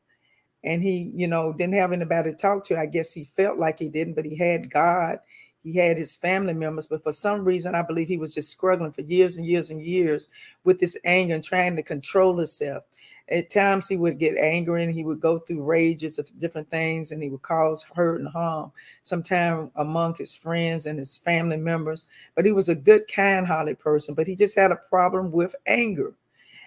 And 0.63 0.81
he, 0.81 1.11
you 1.13 1.27
know, 1.27 1.51
didn't 1.51 1.73
have 1.73 1.91
anybody 1.91 2.31
to 2.31 2.37
talk 2.37 2.63
to. 2.65 2.79
I 2.79 2.85
guess 2.85 3.11
he 3.11 3.25
felt 3.25 3.59
like 3.59 3.79
he 3.79 3.89
didn't, 3.89 4.13
but 4.13 4.25
he 4.25 4.35
had 4.35 4.71
God. 4.71 5.19
He 5.61 5.75
had 5.77 5.97
his 5.97 6.15
family 6.15 6.53
members, 6.53 6.87
but 6.87 7.03
for 7.03 7.13
some 7.13 7.45
reason, 7.45 7.73
I 7.73 7.81
believe 7.81 8.09
he 8.09 8.17
was 8.17 8.33
just 8.33 8.49
struggling 8.49 8.91
for 8.91 9.01
years 9.01 9.37
and 9.37 9.45
years 9.45 9.71
and 9.71 9.81
years 9.81 10.29
with 10.65 10.79
this 10.79 10.97
anger 11.05 11.35
and 11.35 11.43
trying 11.43 11.75
to 11.77 11.83
control 11.83 12.35
himself 12.37 12.83
at 13.29 13.49
times 13.49 13.87
he 13.87 13.95
would 13.95 14.19
get 14.19 14.35
angry 14.37 14.83
and 14.83 14.93
he 14.93 15.03
would 15.03 15.19
go 15.19 15.39
through 15.39 15.63
rages 15.63 16.19
of 16.19 16.37
different 16.39 16.69
things 16.69 17.11
and 17.11 17.23
he 17.23 17.29
would 17.29 17.41
cause 17.41 17.83
hurt 17.95 18.19
and 18.19 18.27
harm 18.29 18.71
sometimes 19.01 19.69
among 19.77 20.13
his 20.15 20.33
friends 20.33 20.85
and 20.85 20.99
his 20.99 21.17
family 21.17 21.57
members 21.57 22.07
but 22.35 22.45
he 22.45 22.51
was 22.51 22.69
a 22.69 22.75
good 22.75 23.07
kind 23.07 23.47
hearted 23.47 23.79
person 23.79 24.13
but 24.13 24.27
he 24.27 24.35
just 24.35 24.55
had 24.55 24.71
a 24.71 24.79
problem 24.89 25.31
with 25.31 25.55
anger 25.67 26.13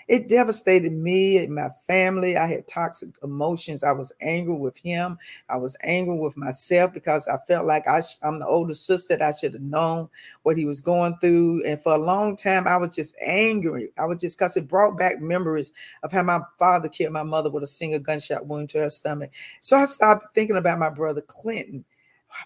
it 0.08 0.28
devastated 0.28 0.92
me 0.92 1.38
and 1.38 1.54
my 1.54 1.68
family. 1.86 2.36
I 2.36 2.46
had 2.46 2.68
toxic 2.68 3.10
emotions. 3.22 3.82
I 3.82 3.92
was 3.92 4.12
angry 4.20 4.54
with 4.54 4.76
him. 4.76 5.18
I 5.48 5.56
was 5.56 5.76
angry 5.82 6.16
with 6.16 6.36
myself 6.36 6.92
because 6.92 7.26
I 7.26 7.38
felt 7.46 7.66
like 7.66 7.88
I 7.88 8.02
am 8.22 8.38
the 8.38 8.46
older 8.46 8.74
sister. 8.74 9.18
I 9.20 9.32
should 9.32 9.54
have 9.54 9.62
known 9.62 10.08
what 10.44 10.56
he 10.56 10.64
was 10.64 10.80
going 10.80 11.16
through. 11.20 11.64
And 11.64 11.80
for 11.80 11.94
a 11.94 11.98
long 11.98 12.36
time, 12.36 12.68
I 12.68 12.76
was 12.76 12.94
just 12.94 13.16
angry. 13.20 13.90
I 13.98 14.04
was 14.04 14.18
just 14.18 14.38
because 14.38 14.56
it 14.56 14.68
brought 14.68 14.96
back 14.96 15.20
memories 15.20 15.72
of 16.02 16.12
how 16.12 16.22
my 16.22 16.40
father 16.58 16.88
killed 16.88 17.12
my 17.12 17.24
mother 17.24 17.50
with 17.50 17.64
a 17.64 17.68
single 17.68 17.98
gunshot 17.98 18.46
wound 18.46 18.68
to 18.70 18.78
her 18.78 18.88
stomach. 18.88 19.30
So 19.60 19.76
I 19.76 19.86
stopped 19.86 20.34
thinking 20.34 20.56
about 20.56 20.78
my 20.78 20.90
brother 20.90 21.20
Clinton 21.22 21.84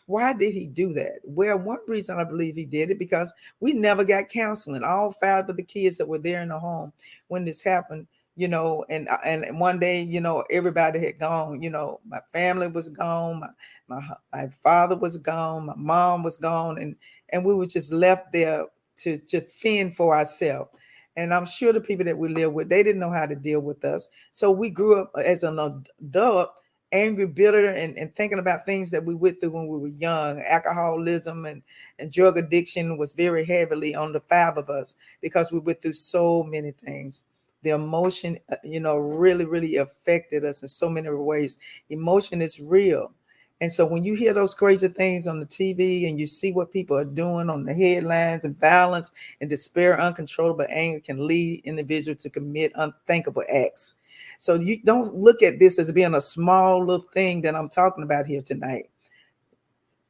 why 0.06 0.32
did 0.32 0.52
he 0.52 0.66
do 0.66 0.92
that? 0.94 1.20
Well, 1.24 1.58
one 1.58 1.78
reason 1.86 2.18
I 2.18 2.24
believe 2.24 2.54
he 2.54 2.64
did 2.64 2.90
it 2.90 2.98
because 2.98 3.32
we 3.60 3.72
never 3.72 4.04
got 4.04 4.28
counseling. 4.28 4.82
All 4.82 5.12
five 5.12 5.48
of 5.48 5.56
the 5.56 5.62
kids 5.62 5.96
that 5.98 6.08
were 6.08 6.18
there 6.18 6.42
in 6.42 6.48
the 6.48 6.58
home 6.58 6.92
when 7.28 7.44
this 7.44 7.62
happened, 7.62 8.06
you 8.36 8.48
know, 8.48 8.84
and 8.88 9.08
uh, 9.08 9.18
and 9.24 9.58
one 9.58 9.78
day, 9.78 10.02
you 10.02 10.20
know, 10.20 10.44
everybody 10.50 10.98
had 10.98 11.18
gone. 11.18 11.62
You 11.62 11.70
know, 11.70 12.00
my 12.06 12.20
family 12.32 12.68
was 12.68 12.88
gone, 12.88 13.40
my 13.40 13.48
my, 13.88 14.02
my 14.32 14.48
father 14.62 14.96
was 14.96 15.18
gone, 15.18 15.66
my 15.66 15.74
mom 15.76 16.22
was 16.22 16.36
gone, 16.36 16.78
and 16.78 16.96
and 17.30 17.44
we 17.44 17.54
were 17.54 17.66
just 17.66 17.92
left 17.92 18.32
there 18.32 18.66
to 18.98 19.18
to 19.18 19.40
fend 19.40 19.96
for 19.96 20.16
ourselves. 20.16 20.70
And 21.16 21.34
I'm 21.34 21.44
sure 21.44 21.72
the 21.72 21.80
people 21.80 22.04
that 22.04 22.16
we 22.16 22.28
live 22.28 22.52
with, 22.52 22.68
they 22.68 22.82
didn't 22.82 23.00
know 23.00 23.10
how 23.10 23.26
to 23.26 23.34
deal 23.34 23.60
with 23.60 23.84
us. 23.84 24.08
So 24.30 24.50
we 24.50 24.70
grew 24.70 25.00
up 25.02 25.12
as 25.22 25.42
an 25.42 25.58
adult 25.58 26.50
angry, 26.92 27.26
bitter, 27.26 27.68
and, 27.68 27.96
and 27.96 28.14
thinking 28.14 28.38
about 28.38 28.66
things 28.66 28.90
that 28.90 29.04
we 29.04 29.14
went 29.14 29.40
through 29.40 29.50
when 29.50 29.68
we 29.68 29.78
were 29.78 29.88
young. 29.88 30.40
Alcoholism 30.42 31.46
and, 31.46 31.62
and 31.98 32.12
drug 32.12 32.36
addiction 32.38 32.96
was 32.96 33.14
very 33.14 33.44
heavily 33.44 33.94
on 33.94 34.12
the 34.12 34.20
five 34.20 34.56
of 34.56 34.70
us 34.70 34.96
because 35.20 35.52
we 35.52 35.58
went 35.58 35.80
through 35.80 35.92
so 35.92 36.42
many 36.42 36.72
things. 36.72 37.24
The 37.62 37.70
emotion, 37.70 38.38
uh, 38.50 38.56
you 38.64 38.80
know, 38.80 38.96
really, 38.96 39.44
really 39.44 39.76
affected 39.76 40.44
us 40.44 40.62
in 40.62 40.68
so 40.68 40.88
many 40.88 41.10
ways. 41.10 41.58
Emotion 41.90 42.40
is 42.40 42.58
real. 42.58 43.12
And 43.60 43.70
so 43.70 43.84
when 43.84 44.02
you 44.02 44.14
hear 44.14 44.32
those 44.32 44.54
crazy 44.54 44.88
things 44.88 45.26
on 45.26 45.38
the 45.38 45.44
TV 45.46 46.08
and 46.08 46.18
you 46.18 46.26
see 46.26 46.50
what 46.50 46.72
people 46.72 46.96
are 46.96 47.04
doing 47.04 47.50
on 47.50 47.64
the 47.64 47.74
headlines 47.74 48.44
and 48.44 48.58
violence 48.58 49.12
and 49.42 49.50
despair, 49.50 50.00
uncontrollable 50.00 50.64
anger 50.70 51.00
can 51.00 51.26
lead 51.26 51.60
individuals 51.64 52.22
to 52.22 52.30
commit 52.30 52.72
unthinkable 52.76 53.44
acts. 53.52 53.96
So 54.38 54.54
you 54.54 54.82
don't 54.82 55.14
look 55.14 55.42
at 55.42 55.58
this 55.58 55.78
as 55.78 55.92
being 55.92 56.14
a 56.14 56.20
small 56.20 56.84
little 56.84 57.06
thing 57.12 57.42
that 57.42 57.54
I'm 57.54 57.68
talking 57.68 58.04
about 58.04 58.26
here 58.26 58.42
tonight. 58.42 58.90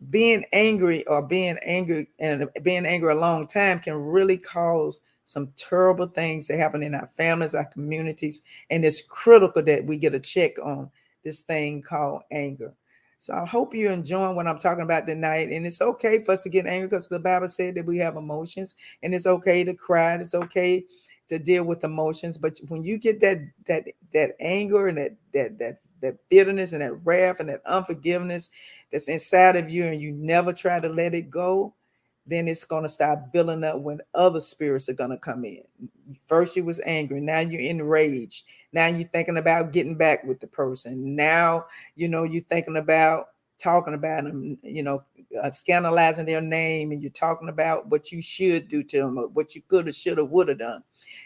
Being 0.09 0.45
angry 0.53 1.07
or 1.07 1.21
being 1.21 1.59
angry 1.59 2.09
and 2.19 2.49
being 2.63 2.87
angry 2.87 3.13
a 3.13 3.17
long 3.17 3.47
time 3.47 3.81
can 3.81 3.95
really 3.95 4.39
cause 4.39 5.03
some 5.25 5.53
terrible 5.57 6.07
things 6.07 6.47
that 6.49 6.59
happen 6.59 6.83
in 6.83 6.95
our 6.95 7.09
families, 7.17 7.55
our 7.55 7.67
communities, 7.67 8.43
and 8.71 8.85
it's 8.85 9.03
critical 9.03 9.63
that 9.63 9.85
we 9.85 9.97
get 9.97 10.15
a 10.15 10.21
check 10.21 10.59
on 10.59 10.91
this 11.23 11.41
thing 11.41 11.83
called 11.83 12.23
anger. 12.31 12.73
So 13.21 13.35
I 13.35 13.45
hope 13.45 13.75
you're 13.75 13.93
enjoying 13.93 14.35
what 14.35 14.47
I'm 14.47 14.59
talking 14.59 14.83
about 14.83 15.07
tonight. 15.07 15.51
And 15.51 15.67
it's 15.67 15.83
okay 15.83 16.25
for 16.25 16.33
us 16.33 16.43
to 16.45 16.49
get 16.49 16.67
angry 16.67 16.89
because 16.89 17.07
the 17.07 17.19
Bible 17.19 17.49
said 17.49 17.75
that 17.75 17.85
we 17.85 17.99
have 17.99 18.17
emotions 18.17 18.77
and 19.03 19.15
it's 19.15 19.27
okay 19.27 19.63
to 19.63 19.75
cry. 19.75 20.15
It's 20.15 20.35
okay 20.35 20.87
to 21.31 21.39
deal 21.39 21.65
with 21.65 21.85
emotions. 21.85 22.37
But 22.37 22.59
when 22.69 22.85
you 22.85 22.99
get 22.99 23.21
that 23.21 23.41
that 23.67 23.87
that 24.13 24.37
anger 24.41 24.89
and 24.89 24.99
that 24.99 25.17
that 25.33 25.59
that 25.59 25.81
that 26.03 26.17
bitterness 26.29 26.73
and 26.73 26.83
that 26.83 27.05
wrath 27.05 27.41
and 27.41 27.49
that 27.49 27.63
unforgiveness 27.67 28.51
that's 28.91 29.09
inside 29.09 29.57
of 29.57 29.71
you 29.71 29.87
and 29.87 30.01
you 30.01 30.13
never 30.13 30.53
try 30.53 30.81
to 30.81 30.89
let 30.89 31.15
it 31.15 31.31
go, 31.31 31.75
then 32.27 32.49
it's 32.49 32.65
going 32.65 32.83
to 32.83 32.89
start 32.89 33.33
building 33.33 33.65
up 33.65 33.79
when 33.81 34.01
other 34.15 34.41
spirits 34.41 34.89
are 34.89 34.95
going 34.95 35.11
to 35.11 35.19
come 35.19 35.45
in. 35.45 35.63
First, 36.27 36.57
you 36.57 36.65
was 36.65 36.81
angry. 36.85 37.21
Now 37.21 37.41
you're 37.41 37.61
enraged. 37.61 38.45
Now 38.73 38.87
you're 38.87 39.09
thinking 39.09 39.39
about 39.39 39.73
getting 39.73 39.95
back 39.95 40.25
with 40.25 40.41
the 40.41 40.47
person. 40.47 41.15
Now, 41.17 41.67
you 41.97 42.09
know, 42.09 42.25
you're 42.25 42.43
thinking 42.43 42.77
about 42.77 43.29
talking 43.59 43.95
about 43.95 44.25
them, 44.25 44.57
you 44.63 44.83
know, 44.83 45.03
uh, 45.41 45.51
scandalizing 45.51 46.25
their 46.25 46.41
name, 46.41 46.93
and 46.93 47.03
you're 47.03 47.11
talking 47.11 47.51
about 47.51 47.87
what 47.89 48.11
you 48.11 48.23
should 48.23 48.69
do 48.69 48.83
to 48.83 48.99
them, 48.99 49.19
or 49.19 49.29
what 49.29 49.55
you 49.55 49.63
could 49.69 49.87
have, 49.87 49.95
should 49.95 50.19
have, 50.19 50.31
would 50.31 50.49
have 50.49 50.59
done. 50.59 50.83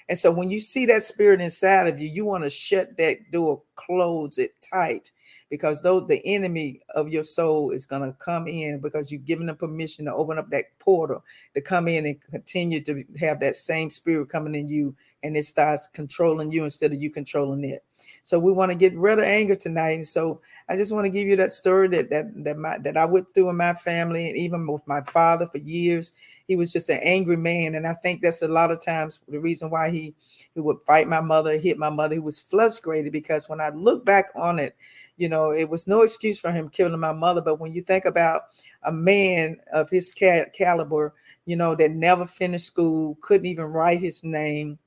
And 0.08 0.18
so 0.18 0.30
when 0.30 0.50
you 0.50 0.60
see 0.60 0.86
that 0.86 1.02
spirit 1.02 1.40
inside 1.40 1.86
of 1.86 2.00
you, 2.00 2.08
you 2.08 2.24
want 2.24 2.44
to 2.44 2.50
shut 2.50 2.96
that 2.98 3.30
door, 3.30 3.62
close 3.74 4.38
it 4.38 4.54
tight, 4.62 5.10
because 5.50 5.82
though 5.82 6.00
the 6.00 6.24
enemy 6.26 6.80
of 6.94 7.08
your 7.08 7.22
soul 7.22 7.70
is 7.70 7.86
going 7.86 8.02
to 8.02 8.16
come 8.18 8.46
in 8.46 8.80
because 8.80 9.10
you've 9.10 9.24
given 9.24 9.46
them 9.46 9.56
permission 9.56 10.04
to 10.04 10.14
open 10.14 10.38
up 10.38 10.50
that 10.50 10.78
portal 10.78 11.22
to 11.54 11.60
come 11.60 11.88
in 11.88 12.06
and 12.06 12.20
continue 12.30 12.80
to 12.82 13.04
have 13.18 13.40
that 13.40 13.56
same 13.56 13.90
spirit 13.90 14.28
coming 14.28 14.54
in 14.54 14.68
you 14.68 14.94
and 15.22 15.36
it 15.36 15.46
starts 15.46 15.88
controlling 15.88 16.50
you 16.50 16.64
instead 16.64 16.92
of 16.92 17.00
you 17.00 17.10
controlling 17.10 17.64
it. 17.64 17.84
So 18.22 18.38
we 18.38 18.52
want 18.52 18.70
to 18.70 18.74
get 18.74 18.94
rid 18.96 19.18
of 19.18 19.24
anger 19.24 19.54
tonight 19.54 19.92
and 19.92 20.06
so 20.06 20.40
i 20.68 20.76
just 20.76 20.92
want 20.92 21.04
to 21.04 21.10
give 21.10 21.26
you 21.26 21.36
that 21.36 21.52
story 21.52 21.88
that 21.88 22.10
that 22.10 22.26
that 22.44 22.58
my 22.58 22.78
that 22.78 22.96
i 22.96 23.04
went 23.04 23.32
through 23.32 23.48
in 23.48 23.56
my 23.56 23.74
family 23.74 24.28
and 24.28 24.36
even 24.36 24.66
with 24.66 24.86
my 24.86 25.00
father 25.02 25.46
for 25.46 25.58
years 25.58 26.12
he 26.46 26.56
was 26.56 26.72
just 26.72 26.88
an 26.88 27.00
angry 27.02 27.36
man 27.36 27.74
and 27.74 27.86
i 27.86 27.94
think 27.94 28.20
that's 28.20 28.42
a 28.42 28.48
lot 28.48 28.70
of 28.70 28.84
times 28.84 29.20
the 29.28 29.40
reason 29.40 29.70
why 29.70 29.90
he 29.90 30.14
he 30.54 30.60
would 30.60 30.78
fight 30.86 31.08
my 31.08 31.20
mother 31.20 31.58
hit 31.58 31.78
my 31.78 31.90
mother 31.90 32.14
he 32.14 32.20
was 32.20 32.38
frustrated 32.38 33.12
because 33.12 33.48
when 33.48 33.60
i 33.60 33.70
look 33.70 34.04
back 34.04 34.26
on 34.34 34.58
it 34.58 34.76
you 35.16 35.28
know, 35.28 35.52
it 35.52 35.68
was 35.68 35.86
no 35.86 36.02
excuse 36.02 36.40
for 36.40 36.50
him 36.50 36.68
killing 36.68 36.98
my 36.98 37.12
mother. 37.12 37.40
But 37.40 37.60
when 37.60 37.72
you 37.72 37.82
think 37.82 38.04
about 38.04 38.42
a 38.82 38.92
man 38.92 39.58
of 39.72 39.88
his 39.88 40.12
caliber, 40.14 41.14
you 41.46 41.56
know, 41.56 41.74
that 41.76 41.92
never 41.92 42.26
finished 42.26 42.66
school, 42.66 43.18
couldn't 43.20 43.46
even 43.46 43.66
write 43.66 44.00
his 44.00 44.24
name. 44.24 44.78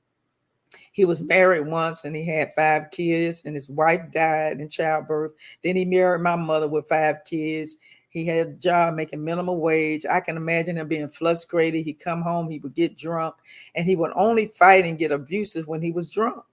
He 0.92 1.04
was 1.06 1.22
married 1.22 1.66
once 1.66 2.04
and 2.04 2.14
he 2.14 2.26
had 2.26 2.54
five 2.54 2.90
kids, 2.90 3.42
and 3.46 3.54
his 3.54 3.70
wife 3.70 4.10
died 4.10 4.60
in 4.60 4.68
childbirth. 4.68 5.32
Then 5.62 5.76
he 5.76 5.84
married 5.84 6.20
my 6.20 6.36
mother 6.36 6.68
with 6.68 6.88
five 6.88 7.24
kids. 7.24 7.76
He 8.10 8.24
had 8.24 8.46
a 8.46 8.50
job 8.52 8.94
making 8.94 9.22
minimum 9.22 9.58
wage. 9.58 10.06
I 10.06 10.20
can 10.20 10.36
imagine 10.36 10.78
him 10.78 10.88
being 10.88 11.08
frustrated. 11.08 11.84
He'd 11.84 12.00
come 12.00 12.22
home, 12.22 12.48
he 12.48 12.58
would 12.58 12.74
get 12.74 12.96
drunk, 12.96 13.34
and 13.74 13.86
he 13.86 13.96
would 13.96 14.12
only 14.14 14.46
fight 14.46 14.84
and 14.84 14.98
get 14.98 15.12
abusive 15.12 15.68
when 15.68 15.82
he 15.82 15.92
was 15.92 16.08
drunk 16.08 16.44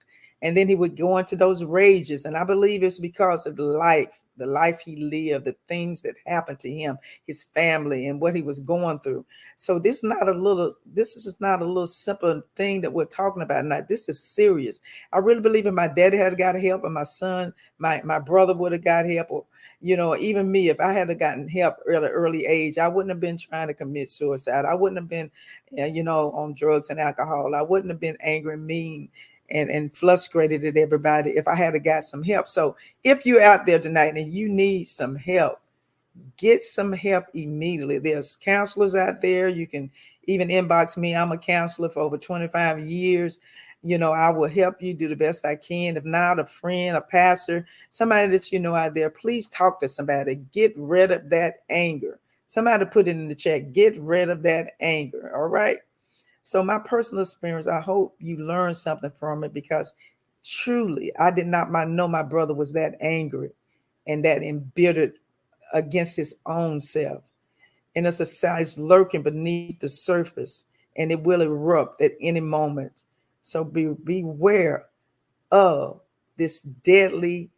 and 0.42 0.56
then 0.56 0.68
he 0.68 0.74
would 0.74 0.96
go 0.96 1.16
into 1.18 1.36
those 1.36 1.64
rages 1.64 2.24
and 2.24 2.36
i 2.36 2.44
believe 2.44 2.82
it's 2.82 2.98
because 2.98 3.46
of 3.46 3.56
the 3.56 3.62
life 3.62 4.22
the 4.36 4.46
life 4.46 4.80
he 4.80 4.96
lived 4.96 5.44
the 5.44 5.56
things 5.68 6.00
that 6.02 6.14
happened 6.26 6.58
to 6.60 6.70
him 6.70 6.98
his 7.26 7.44
family 7.54 8.06
and 8.06 8.20
what 8.20 8.34
he 8.34 8.42
was 8.42 8.60
going 8.60 8.98
through. 9.00 9.24
So 9.56 9.78
this 9.78 9.98
is 9.98 10.04
not 10.04 10.28
a 10.28 10.32
little 10.32 10.72
this 10.86 11.16
is 11.16 11.24
just 11.24 11.40
not 11.40 11.62
a 11.62 11.64
little 11.64 11.86
simple 11.86 12.42
thing 12.54 12.80
that 12.82 12.92
we're 12.92 13.04
talking 13.04 13.42
about. 13.42 13.64
Now 13.64 13.84
this 13.86 14.08
is 14.08 14.22
serious. 14.22 14.80
I 15.12 15.18
really 15.18 15.40
believe 15.40 15.66
if 15.66 15.74
my 15.74 15.88
daddy 15.88 16.16
had 16.16 16.38
got 16.38 16.58
help 16.58 16.84
and 16.84 16.94
my 16.94 17.04
son 17.04 17.52
my 17.78 18.00
my 18.04 18.18
brother 18.18 18.54
would 18.54 18.72
have 18.72 18.84
got 18.84 19.06
help 19.06 19.30
or 19.30 19.44
you 19.80 19.96
know 19.96 20.16
even 20.16 20.50
me 20.50 20.70
if 20.70 20.80
i 20.80 20.90
had 20.90 21.06
gotten 21.18 21.46
help 21.46 21.76
early 21.86 22.08
early 22.08 22.46
age 22.46 22.78
i 22.78 22.88
wouldn't 22.88 23.10
have 23.10 23.20
been 23.20 23.36
trying 23.36 23.68
to 23.68 23.74
commit 23.74 24.10
suicide. 24.10 24.64
I 24.64 24.74
wouldn't 24.74 24.98
have 24.98 25.08
been 25.08 25.30
eh, 25.76 25.86
you 25.86 26.02
know 26.02 26.32
on 26.32 26.54
drugs 26.54 26.90
and 26.90 27.00
alcohol. 27.00 27.54
I 27.54 27.62
wouldn't 27.62 27.90
have 27.90 28.00
been 28.00 28.16
angry 28.20 28.54
and 28.54 28.66
mean 28.66 29.08
and, 29.50 29.70
and 29.70 29.96
frustrated 29.96 30.64
at 30.64 30.76
everybody 30.76 31.30
if 31.30 31.46
I 31.48 31.54
had 31.54 31.74
a 31.74 31.78
got 31.78 32.04
some 32.04 32.22
help. 32.22 32.48
So 32.48 32.76
if 33.04 33.24
you're 33.24 33.42
out 33.42 33.66
there 33.66 33.78
tonight 33.78 34.16
and 34.16 34.32
you 34.32 34.48
need 34.48 34.88
some 34.88 35.16
help, 35.16 35.60
get 36.36 36.62
some 36.62 36.92
help 36.92 37.26
immediately. 37.34 37.98
There's 37.98 38.36
counselors 38.36 38.94
out 38.94 39.20
there. 39.22 39.48
You 39.48 39.66
can 39.66 39.90
even 40.24 40.48
inbox 40.48 40.96
me. 40.96 41.14
I'm 41.14 41.32
a 41.32 41.38
counselor 41.38 41.88
for 41.88 42.00
over 42.00 42.18
25 42.18 42.80
years. 42.80 43.38
You 43.82 43.98
know, 43.98 44.12
I 44.12 44.30
will 44.30 44.48
help 44.48 44.82
you 44.82 44.94
do 44.94 45.08
the 45.08 45.16
best 45.16 45.44
I 45.44 45.54
can. 45.54 45.96
If 45.96 46.04
not, 46.04 46.40
a 46.40 46.44
friend, 46.44 46.96
a 46.96 47.00
pastor, 47.00 47.66
somebody 47.90 48.28
that 48.28 48.50
you 48.50 48.58
know 48.58 48.74
out 48.74 48.94
there, 48.94 49.10
please 49.10 49.48
talk 49.48 49.78
to 49.80 49.88
somebody. 49.88 50.36
Get 50.52 50.72
rid 50.76 51.12
of 51.12 51.30
that 51.30 51.62
anger. 51.70 52.18
Somebody 52.46 52.84
put 52.86 53.08
it 53.08 53.12
in 53.12 53.28
the 53.28 53.34
chat. 53.34 53.72
Get 53.72 53.96
rid 54.00 54.30
of 54.30 54.42
that 54.42 54.72
anger. 54.80 55.32
All 55.36 55.48
right. 55.48 55.78
So, 56.46 56.62
my 56.62 56.78
personal 56.78 57.24
experience, 57.24 57.66
I 57.66 57.80
hope 57.80 58.14
you 58.20 58.36
learn 58.36 58.72
something 58.72 59.10
from 59.18 59.42
it 59.42 59.52
because 59.52 59.94
truly, 60.44 61.10
I 61.18 61.32
did 61.32 61.48
not 61.48 61.72
know 61.72 62.06
my 62.06 62.22
brother 62.22 62.54
was 62.54 62.72
that 62.74 62.96
angry 63.00 63.50
and 64.06 64.24
that 64.24 64.44
embittered 64.44 65.14
against 65.72 66.14
his 66.14 66.36
own 66.46 66.80
self. 66.80 67.24
And 67.96 68.06
it's 68.06 68.20
a 68.20 68.26
size 68.26 68.78
lurking 68.78 69.24
beneath 69.24 69.80
the 69.80 69.88
surface, 69.88 70.66
and 70.94 71.10
it 71.10 71.20
will 71.20 71.40
erupt 71.40 72.00
at 72.00 72.12
any 72.20 72.38
moment. 72.38 73.02
So 73.42 73.64
be 73.64 73.86
beware 74.04 74.86
of 75.50 76.00
this 76.36 76.60
deadly, 76.60 77.50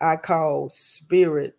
I 0.00 0.18
call 0.18 0.70
spirit 0.70 1.56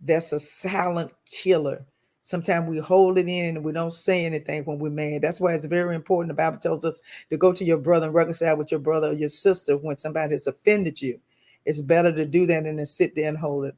that's 0.00 0.32
a 0.32 0.40
silent 0.40 1.12
killer. 1.24 1.86
Sometimes 2.26 2.68
we 2.68 2.78
hold 2.78 3.18
it 3.18 3.28
in 3.28 3.56
and 3.56 3.64
we 3.64 3.70
don't 3.70 3.92
say 3.92 4.26
anything 4.26 4.64
when 4.64 4.80
we're 4.80 4.90
mad. 4.90 5.22
That's 5.22 5.40
why 5.40 5.54
it's 5.54 5.64
very 5.64 5.94
important. 5.94 6.30
The 6.30 6.34
Bible 6.34 6.58
tells 6.58 6.84
us 6.84 7.00
to 7.30 7.36
go 7.36 7.52
to 7.52 7.64
your 7.64 7.76
brother 7.76 8.06
and 8.06 8.14
reconcile 8.16 8.56
with 8.56 8.72
your 8.72 8.80
brother 8.80 9.10
or 9.10 9.12
your 9.12 9.28
sister 9.28 9.76
when 9.76 9.96
somebody 9.96 10.32
has 10.32 10.48
offended 10.48 11.00
you. 11.00 11.20
It's 11.66 11.80
better 11.80 12.10
to 12.10 12.24
do 12.24 12.44
that 12.46 12.64
than 12.64 12.78
to 12.78 12.84
sit 12.84 13.14
there 13.14 13.28
and 13.28 13.38
hold 13.38 13.66
it. 13.66 13.76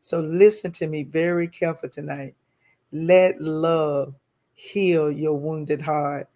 So 0.00 0.20
listen 0.20 0.70
to 0.70 0.86
me 0.86 1.02
very 1.02 1.48
careful 1.48 1.88
tonight. 1.88 2.36
Let 2.92 3.40
love 3.40 4.14
heal 4.54 5.10
your 5.10 5.36
wounded 5.36 5.82
heart, 5.82 6.28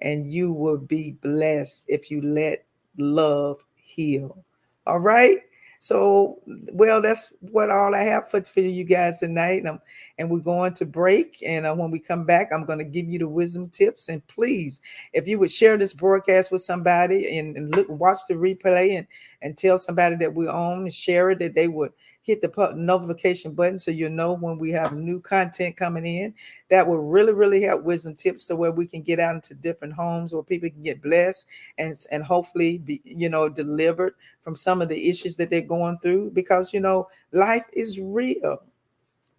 and 0.00 0.32
you 0.32 0.50
will 0.50 0.78
be 0.78 1.10
blessed 1.20 1.84
if 1.88 2.10
you 2.10 2.22
let 2.22 2.64
love 2.96 3.62
heal. 3.74 4.42
All 4.86 5.00
right. 5.00 5.40
So, 5.82 6.38
well, 6.46 7.02
that's 7.02 7.32
what 7.40 7.68
all 7.68 7.92
I 7.92 8.04
have 8.04 8.30
for, 8.30 8.40
for 8.44 8.60
you 8.60 8.84
guys 8.84 9.18
tonight. 9.18 9.66
Um, 9.66 9.80
and 10.16 10.30
we're 10.30 10.38
going 10.38 10.74
to 10.74 10.86
break. 10.86 11.42
And 11.44 11.66
uh, 11.66 11.74
when 11.74 11.90
we 11.90 11.98
come 11.98 12.24
back, 12.24 12.50
I'm 12.52 12.64
going 12.64 12.78
to 12.78 12.84
give 12.84 13.08
you 13.08 13.18
the 13.18 13.26
wisdom 13.26 13.68
tips. 13.68 14.08
And 14.08 14.24
please, 14.28 14.80
if 15.12 15.26
you 15.26 15.40
would 15.40 15.50
share 15.50 15.76
this 15.76 15.92
broadcast 15.92 16.52
with 16.52 16.62
somebody 16.62 17.36
and, 17.36 17.56
and 17.56 17.74
look, 17.74 17.88
watch 17.88 18.18
the 18.28 18.34
replay 18.34 18.96
and, 18.96 19.08
and 19.42 19.58
tell 19.58 19.76
somebody 19.76 20.14
that 20.14 20.32
we're 20.32 20.52
on 20.52 20.82
and 20.82 20.94
share 20.94 21.30
it, 21.30 21.40
that 21.40 21.56
they 21.56 21.66
would 21.66 21.90
hit 22.22 22.40
the 22.40 22.72
notification 22.76 23.52
button 23.52 23.78
so 23.78 23.90
you'll 23.90 24.10
know 24.10 24.32
when 24.32 24.58
we 24.58 24.70
have 24.70 24.94
new 24.94 25.20
content 25.20 25.76
coming 25.76 26.06
in. 26.06 26.34
That 26.70 26.86
will 26.86 26.98
really, 26.98 27.32
really 27.32 27.62
help 27.62 27.82
wisdom 27.82 28.14
tips 28.14 28.44
so 28.44 28.54
where 28.56 28.70
we 28.70 28.86
can 28.86 29.02
get 29.02 29.20
out 29.20 29.34
into 29.34 29.54
different 29.54 29.94
homes 29.94 30.32
where 30.32 30.42
people 30.42 30.70
can 30.70 30.82
get 30.82 31.02
blessed 31.02 31.46
and, 31.78 31.96
and 32.10 32.22
hopefully 32.22 32.78
be, 32.78 33.00
you 33.04 33.28
know, 33.28 33.48
delivered 33.48 34.14
from 34.40 34.54
some 34.54 34.80
of 34.80 34.88
the 34.88 35.08
issues 35.08 35.36
that 35.36 35.50
they're 35.50 35.60
going 35.60 35.98
through 35.98 36.30
because, 36.30 36.72
you 36.72 36.80
know, 36.80 37.08
life 37.32 37.66
is 37.72 37.98
real, 37.98 38.62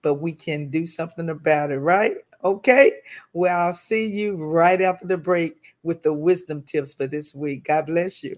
but 0.02 0.16
we 0.16 0.34
can 0.34 0.70
do 0.70 0.86
something 0.86 1.30
about 1.30 1.72
it, 1.72 1.80
right? 1.80 2.18
Okay. 2.44 3.00
Well, 3.32 3.58
I'll 3.58 3.74
see 3.74 4.06
you 4.06 4.36
right 4.36 4.82
after 4.82 5.08
the 5.08 5.18
break 5.18 5.62
with 5.84 6.04
the 6.04 6.14
wisdom 6.14 6.62
tips 6.62 6.94
for 6.94 7.08
this 7.08 7.34
week. 7.34 7.66
God 7.66 7.86
bless 7.86 8.22
you. 8.24 8.38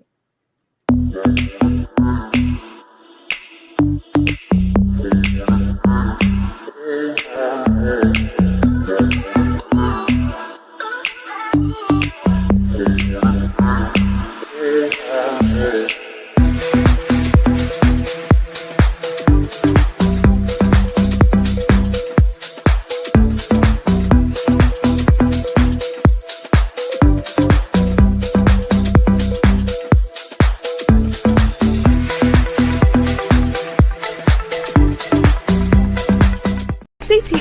Ooh. 11.56 12.05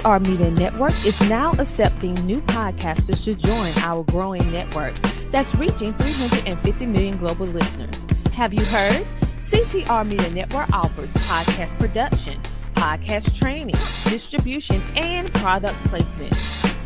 CTR 0.05 0.27
Media 0.27 0.51
Network 0.51 1.07
is 1.07 1.19
now 1.31 1.53
accepting 1.53 2.12
new 2.27 2.43
podcasters 2.43 3.25
to 3.25 3.35
join 3.35 3.73
our 3.79 4.05
growing 4.05 4.53
network 4.53 4.93
that's 5.31 5.55
reaching 5.55 5.95
350 5.95 6.85
million 6.85 7.17
global 7.17 7.47
listeners. 7.47 8.05
Have 8.35 8.53
you 8.53 8.62
heard? 8.67 9.07
CTR 9.40 10.07
Media 10.07 10.29
Network 10.29 10.71
offers 10.75 11.11
podcast 11.14 11.79
production, 11.79 12.38
podcast 12.75 13.35
training, 13.35 13.77
distribution, 14.05 14.83
and 14.95 15.33
product 15.33 15.77
placement. 15.85 16.37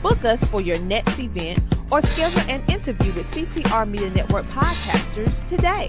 Book 0.00 0.24
us 0.24 0.44
for 0.44 0.61
your 0.61 0.78
next 0.83 1.18
event 1.18 1.59
or 1.90 2.00
schedule 2.00 2.48
an 2.48 2.62
interview 2.68 3.12
with 3.14 3.28
CTR 3.33 3.90
Media 3.90 4.11
Network 4.11 4.46
podcasters 4.46 5.48
today. 5.48 5.88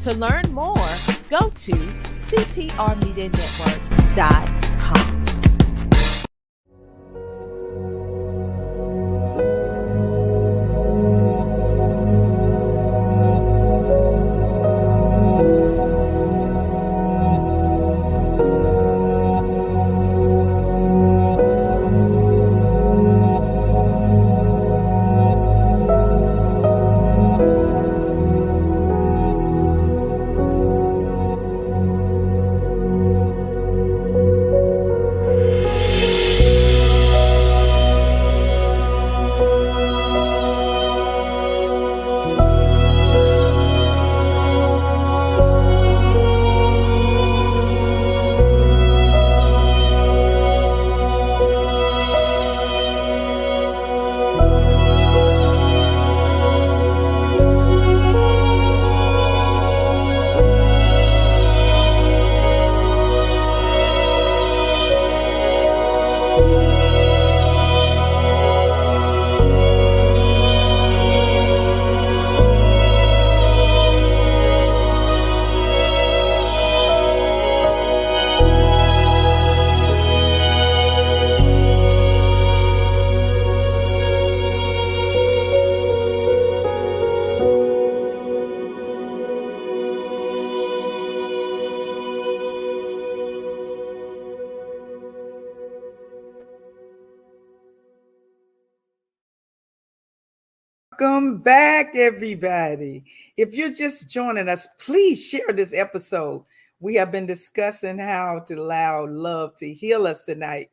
To 0.00 0.12
learn 0.14 0.52
more, 0.52 0.74
go 1.30 1.50
to 1.50 1.70
ctrmedianetwork.com. 1.70 4.53
everybody. 101.94 103.04
If 103.36 103.54
you're 103.54 103.72
just 103.72 104.10
joining 104.10 104.48
us, 104.48 104.68
please 104.78 105.24
share 105.24 105.52
this 105.52 105.72
episode. 105.72 106.44
We 106.80 106.94
have 106.96 107.12
been 107.12 107.26
discussing 107.26 107.98
how 107.98 108.40
to 108.46 108.54
allow 108.54 109.06
love 109.06 109.56
to 109.56 109.72
heal 109.72 110.06
us 110.06 110.24
tonight. 110.24 110.70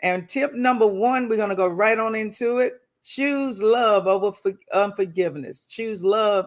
And 0.00 0.28
tip 0.28 0.54
number 0.54 0.86
one, 0.86 1.28
we're 1.28 1.36
going 1.36 1.50
to 1.50 1.56
go 1.56 1.66
right 1.66 1.98
on 1.98 2.14
into 2.14 2.58
it. 2.58 2.74
Choose 3.04 3.62
love 3.62 4.06
over 4.06 4.32
unforgiveness. 4.72 5.66
Choose 5.66 6.04
love 6.04 6.46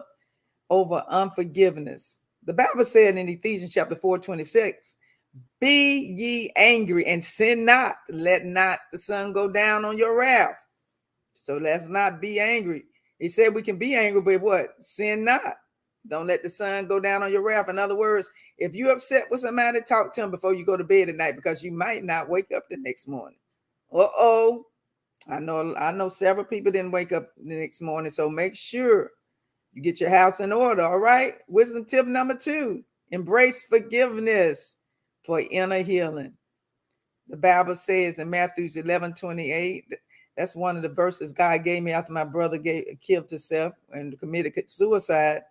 over 0.70 1.04
unforgiveness. 1.08 2.20
The 2.44 2.54
Bible 2.54 2.84
said 2.84 3.16
in 3.16 3.28
Ephesians 3.28 3.72
chapter 3.72 3.96
4 3.96 4.18
26, 4.18 4.96
Be 5.60 5.98
ye 5.98 6.52
angry 6.56 7.06
and 7.06 7.22
sin 7.22 7.64
not. 7.64 7.96
Let 8.08 8.44
not 8.44 8.80
the 8.92 8.98
sun 8.98 9.32
go 9.32 9.48
down 9.48 9.84
on 9.84 9.98
your 9.98 10.18
wrath. 10.18 10.58
So 11.34 11.58
let's 11.58 11.86
not 11.86 12.20
be 12.20 12.40
angry. 12.40 12.84
He 13.18 13.28
said 13.28 13.54
we 13.54 13.62
can 13.62 13.78
be 13.78 13.94
angry, 13.94 14.20
but 14.20 14.40
what? 14.40 14.68
Sin 14.80 15.24
not. 15.24 15.56
Don't 16.08 16.26
let 16.26 16.42
the 16.42 16.50
sun 16.50 16.86
go 16.86 17.00
down 17.00 17.22
on 17.22 17.32
your 17.32 17.42
wrath. 17.42 17.68
In 17.68 17.78
other 17.78 17.96
words, 17.96 18.30
if 18.58 18.74
you're 18.74 18.92
upset 18.92 19.30
with 19.30 19.40
somebody, 19.40 19.80
talk 19.80 20.12
to 20.14 20.20
them 20.20 20.30
before 20.30 20.54
you 20.54 20.64
go 20.64 20.76
to 20.76 20.84
bed 20.84 21.08
at 21.08 21.16
night 21.16 21.36
because 21.36 21.62
you 21.62 21.72
might 21.72 22.04
not 22.04 22.28
wake 22.28 22.52
up 22.52 22.64
the 22.68 22.76
next 22.76 23.08
morning. 23.08 23.38
Uh 23.92 24.08
oh. 24.16 24.66
I 25.28 25.40
know 25.40 25.74
I 25.76 25.90
know 25.90 26.08
several 26.08 26.44
people 26.44 26.70
didn't 26.70 26.92
wake 26.92 27.12
up 27.12 27.30
the 27.36 27.56
next 27.56 27.80
morning. 27.80 28.10
So 28.10 28.28
make 28.30 28.54
sure 28.54 29.10
you 29.72 29.82
get 29.82 30.00
your 30.00 30.10
house 30.10 30.40
in 30.40 30.52
order. 30.52 30.82
All 30.82 30.98
right. 30.98 31.36
Wisdom 31.48 31.84
tip 31.84 32.06
number 32.06 32.34
two 32.34 32.84
embrace 33.10 33.64
forgiveness 33.64 34.76
for 35.24 35.40
inner 35.40 35.82
healing. 35.82 36.34
The 37.28 37.36
Bible 37.36 37.74
says 37.74 38.20
in 38.20 38.30
Matthews 38.30 38.76
11 38.76 39.14
28, 39.14 39.84
that's 40.36 40.54
one 40.54 40.76
of 40.76 40.82
the 40.82 40.88
verses 40.88 41.32
God 41.32 41.64
gave 41.64 41.82
me 41.82 41.92
after 41.92 42.12
my 42.12 42.24
brother 42.24 42.58
gave, 42.58 42.98
killed 43.00 43.30
himself 43.30 43.72
and 43.92 44.18
committed 44.18 44.52
suicide. 44.68 45.42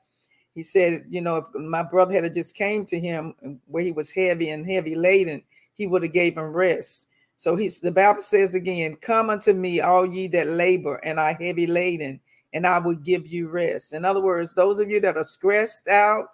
He 0.54 0.64
said, 0.64 1.06
you 1.10 1.22
know, 1.22 1.38
if 1.38 1.46
my 1.54 1.84
brother 1.84 2.14
had 2.14 2.34
just 2.34 2.56
came 2.56 2.86
to 2.86 3.00
him 3.00 3.60
where 3.68 3.84
he 3.84 3.92
was 3.92 4.12
heavy 4.12 4.50
and 4.50 4.66
heavy 4.66 4.96
laden, 4.96 5.42
he 5.74 5.88
would 5.88 6.04
have 6.04 6.14
gave 6.14 6.38
him 6.38 6.54
rest. 6.54 7.10
So 7.36 7.56
he's 7.56 7.82
the 7.82 7.92
Bible 7.92 8.22
says 8.22 8.56
again, 8.56 8.96
come 9.02 9.30
unto 9.30 9.54
me, 9.54 9.82
all 9.82 10.06
ye 10.06 10.28
that 10.30 10.48
labor 10.48 10.96
and 11.04 11.20
are 11.20 11.34
heavy 11.34 11.68
laden, 11.68 12.22
and 12.54 12.66
I 12.66 12.80
will 12.80 12.96
give 12.96 13.28
you 13.28 13.50
rest. 13.50 13.92
In 13.92 14.06
other 14.06 14.22
words, 14.22 14.54
those 14.54 14.80
of 14.80 14.90
you 14.90 15.02
that 15.02 15.18
are 15.18 15.24
stressed 15.24 15.90
out, 15.90 16.28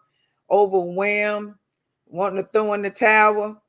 overwhelmed, 0.51 1.55
wanting 2.05 2.43
to 2.43 2.49
throw 2.51 2.73
in 2.73 2.83
the 2.83 2.91
towel, 2.91 3.63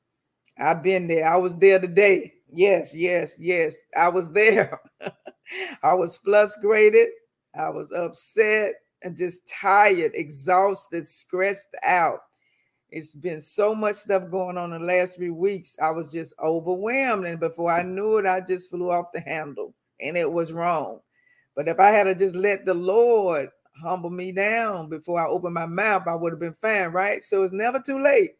I've 0.58 0.82
been 0.82 1.06
there. 1.06 1.26
I 1.26 1.36
was 1.36 1.56
there 1.56 1.78
today. 1.78 2.34
Yes, 2.52 2.94
yes, 2.94 3.34
yes. 3.38 3.76
I 3.96 4.08
was 4.08 4.30
there. 4.30 4.80
I 5.82 5.94
was 5.94 6.18
frustrated. 6.18 7.08
I 7.54 7.68
was 7.70 7.92
upset 7.92 8.74
and 9.02 9.16
just 9.16 9.46
tired, 9.48 10.12
exhausted, 10.14 11.08
stressed 11.08 11.74
out. 11.82 12.20
It's 12.90 13.14
been 13.14 13.40
so 13.40 13.74
much 13.74 13.96
stuff 13.96 14.30
going 14.30 14.58
on 14.58 14.70
the 14.70 14.78
last 14.78 15.16
three 15.16 15.30
weeks. 15.30 15.76
I 15.82 15.90
was 15.90 16.12
just 16.12 16.34
overwhelmed. 16.42 17.26
And 17.26 17.40
before 17.40 17.72
I 17.72 17.82
knew 17.82 18.18
it, 18.18 18.26
I 18.26 18.40
just 18.40 18.70
flew 18.70 18.90
off 18.90 19.12
the 19.14 19.20
handle 19.20 19.74
and 20.00 20.16
it 20.16 20.30
was 20.30 20.52
wrong. 20.52 21.00
But 21.56 21.68
if 21.68 21.80
I 21.80 21.90
had 21.90 22.04
to 22.04 22.14
just 22.14 22.34
let 22.36 22.66
the 22.66 22.74
Lord 22.74 23.50
humble 23.82 24.10
me 24.10 24.32
down 24.32 24.88
before 24.90 25.20
I 25.20 25.28
opened 25.28 25.54
my 25.54 25.66
mouth, 25.66 26.04
I 26.06 26.14
would 26.14 26.32
have 26.32 26.40
been 26.40 26.54
fine, 26.54 26.88
right? 26.88 27.22
So 27.22 27.42
it's 27.42 27.52
never 27.52 27.80
too 27.80 28.00
late. 28.00 28.32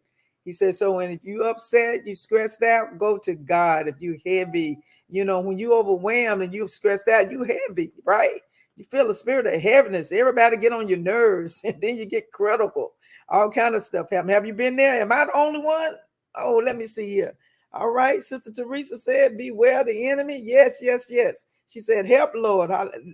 He 0.45 0.53
says, 0.53 0.79
so 0.79 0.93
when 0.93 1.11
if 1.11 1.25
you 1.25 1.45
upset, 1.45 2.07
you 2.07 2.15
stressed 2.15 2.63
out, 2.63 2.99
go 2.99 3.17
to 3.19 3.35
God. 3.35 3.89
If 3.89 4.01
you 4.01 4.19
heavy, 4.27 4.79
you 5.09 5.25
know, 5.25 5.41
when 5.41 5.59
you 5.59 5.75
overwhelmed 5.75 6.43
and 6.43 6.53
you 6.55 6.67
stressed 6.69 7.09
out, 7.09 7.31
you 7.31 7.45
heavy, 7.45 7.93
right? 8.05 8.41
You 8.77 8.85
feel 8.85 9.07
the 9.07 9.15
spirit 9.15 9.47
of 9.47 9.61
heaviness. 9.61 10.11
Everybody 10.13 10.57
get 10.57 10.73
on 10.73 10.89
your 10.89 10.99
nerves, 10.99 11.61
and 11.65 11.81
then 11.81 11.97
you 11.97 12.07
get 12.07 12.33
critical 12.33 12.95
all 13.33 13.51
kind 13.51 13.75
of 13.75 13.83
stuff 13.83 14.11
happen. 14.11 14.31
Have 14.31 14.47
you 14.47 14.55
been 14.55 14.77
there? 14.77 15.01
Am 15.01 15.11
I 15.11 15.25
the 15.25 15.37
only 15.37 15.61
one? 15.61 15.95
Oh, 16.37 16.61
let 16.65 16.77
me 16.77 16.87
see 16.87 17.09
here. 17.09 17.35
All 17.73 17.89
right, 17.89 18.23
Sister 18.23 18.53
Teresa 18.53 18.99
said, 18.99 19.39
"Beware 19.39 19.83
the 19.83 20.09
enemy." 20.11 20.39
Yes, 20.39 20.79
yes, 20.83 21.07
yes. 21.09 21.47
She 21.67 21.81
said, 21.81 22.05
"Help, 22.05 22.33
Lord." 22.35 22.71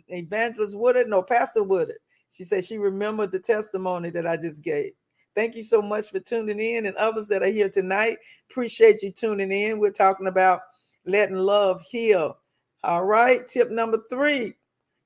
Evangelist 0.09 0.77
Woodard, 0.77 1.09
no, 1.09 1.23
Pastor 1.23 1.63
Woodard. 1.63 1.99
She 2.29 2.45
said 2.45 2.65
she 2.65 2.79
remembered 2.79 3.31
the 3.31 3.39
testimony 3.39 4.11
that 4.11 4.27
I 4.27 4.37
just 4.37 4.65
gave. 4.65 4.93
Thank 5.39 5.55
you 5.55 5.63
so 5.63 5.81
much 5.81 6.11
for 6.11 6.19
tuning 6.19 6.59
in, 6.59 6.87
and 6.87 6.97
others 6.97 7.29
that 7.29 7.45
are 7.45 7.47
here 7.47 7.69
tonight. 7.69 8.19
Appreciate 8.51 9.05
you 9.05 9.13
tuning 9.13 9.53
in. 9.53 9.79
We're 9.79 9.93
talking 9.93 10.27
about 10.27 10.63
letting 11.07 11.37
love 11.37 11.81
heal. 11.81 12.39
All 12.83 13.05
right, 13.05 13.47
tip 13.47 13.71
number 13.71 14.03
three: 14.11 14.55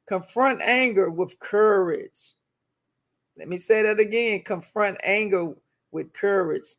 confront 0.07 0.62
anger 0.62 1.11
with 1.11 1.38
courage. 1.38 2.33
Let 3.37 3.47
me 3.47 3.59
say 3.59 3.83
that 3.83 4.01
again 4.01 4.40
confront 4.40 4.97
anger 5.05 5.53
with 5.90 6.14
courage. 6.14 6.77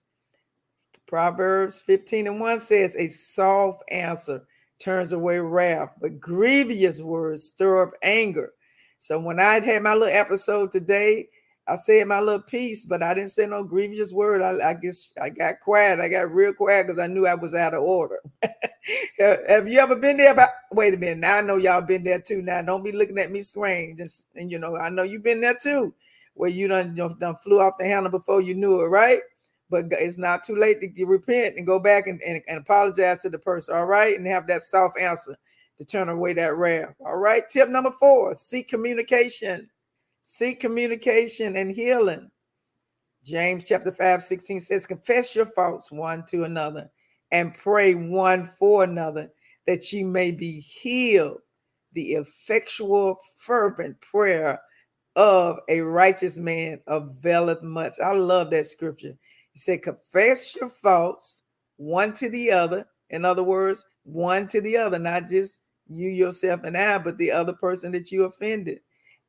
Proverbs 1.06 1.80
15 1.80 2.26
and 2.26 2.39
1 2.39 2.60
says, 2.60 2.96
A 2.96 3.06
soft 3.06 3.84
answer 3.92 4.48
turns 4.80 5.12
away 5.12 5.38
wrath, 5.38 5.92
but 6.02 6.20
grievous 6.20 7.04
words 7.04 7.44
stir 7.44 7.84
up 7.84 7.92
anger. 8.02 8.52
So 8.98 9.20
when 9.20 9.39
I 9.39 9.60
had 9.60 9.84
my 9.84 9.94
little 9.94 10.08
episode 10.08 10.72
today, 10.72 11.28
I 11.65 11.76
said 11.76 12.08
my 12.08 12.19
little 12.19 12.41
piece, 12.41 12.86
but 12.86 13.02
I 13.02 13.13
didn't 13.13 13.32
say 13.32 13.45
no 13.45 13.63
grievous 13.63 14.12
word. 14.12 14.41
I, 14.41 14.71
I 14.71 14.73
guess 14.73 15.13
I 15.21 15.30
got 15.30 15.62
quiet. 15.62 16.02
I 16.02 16.10
got 16.10 16.34
real 16.34 16.54
quiet 16.54 16.88
because 16.88 16.99
I 16.99 17.08
knew 17.08 17.26
I 17.26 17.36
was 17.36 17.54
out 17.54 17.73
of 17.73 17.84
order. 17.84 18.19
Have 19.19 19.67
you 19.67 19.80
ever 19.80 19.95
been 19.95 20.17
there? 20.17 20.34
About, 20.34 20.49
wait 20.71 20.93
a 20.93 20.97
minute. 20.97 21.19
Now 21.19 21.38
I 21.38 21.41
know 21.41 21.56
y'all 21.56 21.82
been 21.82 22.04
there 22.04 22.19
too. 22.19 22.41
Now 22.41 22.62
don't 22.62 22.84
be 22.84 22.91
looking 22.91 23.17
at 23.17 23.32
me 23.32 23.41
strange. 23.41 24.02
And, 24.02 24.10
and 24.36 24.52
you 24.52 24.60
know, 24.60 24.76
I 24.76 24.89
know 24.89 25.04
you've 25.04 25.23
been 25.23 25.39
there 25.39 25.56
too 25.56 25.93
where 26.34 26.49
you 26.49 26.67
done, 26.67 26.97
you 26.97 27.15
done 27.19 27.36
flew 27.38 27.62
off 27.62 27.78
the 27.78 27.86
handle 27.86 28.12
before 28.12 28.41
you 28.41 28.56
knew 28.56 28.82
it, 28.82 28.88
right? 28.88 29.19
But 29.69 29.86
it's 29.91 30.17
not 30.17 30.43
too 30.43 30.56
late 30.56 30.82
to 30.82 31.06
repent 31.06 31.56
and 31.58 31.65
go 31.65 31.80
back 31.80 32.08
and, 32.08 32.21
and, 32.23 32.41
and 32.47 32.58
apologize 32.58 33.21
to 33.21 33.30
the 33.30 33.39
person, 33.39 33.76
all 33.76 33.86
right? 33.86 34.17
And 34.17 34.28
have 34.28 34.47
that 34.47 34.63
soft 34.63 34.99
answer 34.99 35.38
to 35.78 35.86
turn 35.86 36.10
away 36.10 36.34
that 36.34 36.56
wrath. 36.56 36.93
All 37.06 37.15
right. 37.15 37.49
Tip 37.49 37.69
number 37.69 37.91
four 37.91 38.34
seek 38.34 38.67
communication. 38.67 39.69
Seek 40.24 40.62
communication 40.62 41.58
and 41.58 41.70
healing. 41.70 42.32
James 43.26 43.66
chapter 43.68 43.92
5, 43.92 44.24
16 44.24 44.62
says, 44.62 44.88
Confess 44.88 45.36
your 45.36 45.46
faults 45.46 45.92
one 45.92 46.26
to 46.28 46.46
another 46.46 46.90
and 47.32 47.54
pray 47.54 47.94
one 47.94 48.50
for 48.58 48.86
another 48.86 49.30
that 49.68 49.92
you 49.92 50.06
may 50.06 50.32
be 50.32 50.62
healed. 50.62 51.40
The 51.92 52.14
effectual, 52.14 53.18
fervent 53.38 54.00
prayer 54.00 54.60
of 55.18 55.60
a 55.68 55.82
righteous 55.82 56.38
man 56.38 56.80
availeth 56.88 57.62
much. 57.62 58.00
I 58.00 58.14
love 58.14 58.50
that 58.52 58.68
scripture. 58.68 59.16
He 59.52 59.60
said, 59.60 59.84
Confess 59.84 60.56
your 60.56 60.70
faults 60.70 61.44
one 61.76 62.14
to 62.14 62.30
the 62.30 62.50
other. 62.50 62.88
In 63.10 63.26
other 63.26 63.44
words, 63.44 63.84
one 64.04 64.48
to 64.48 64.62
the 64.62 64.78
other, 64.78 65.00
not 65.00 65.28
just 65.28 65.60
you, 65.88 66.10
yourself, 66.10 66.62
and 66.64 66.78
I, 66.78 66.98
but 66.98 67.18
the 67.18 67.32
other 67.32 67.54
person 67.54 67.92
that 67.92 68.10
you 68.10 68.24
offended. 68.24 68.80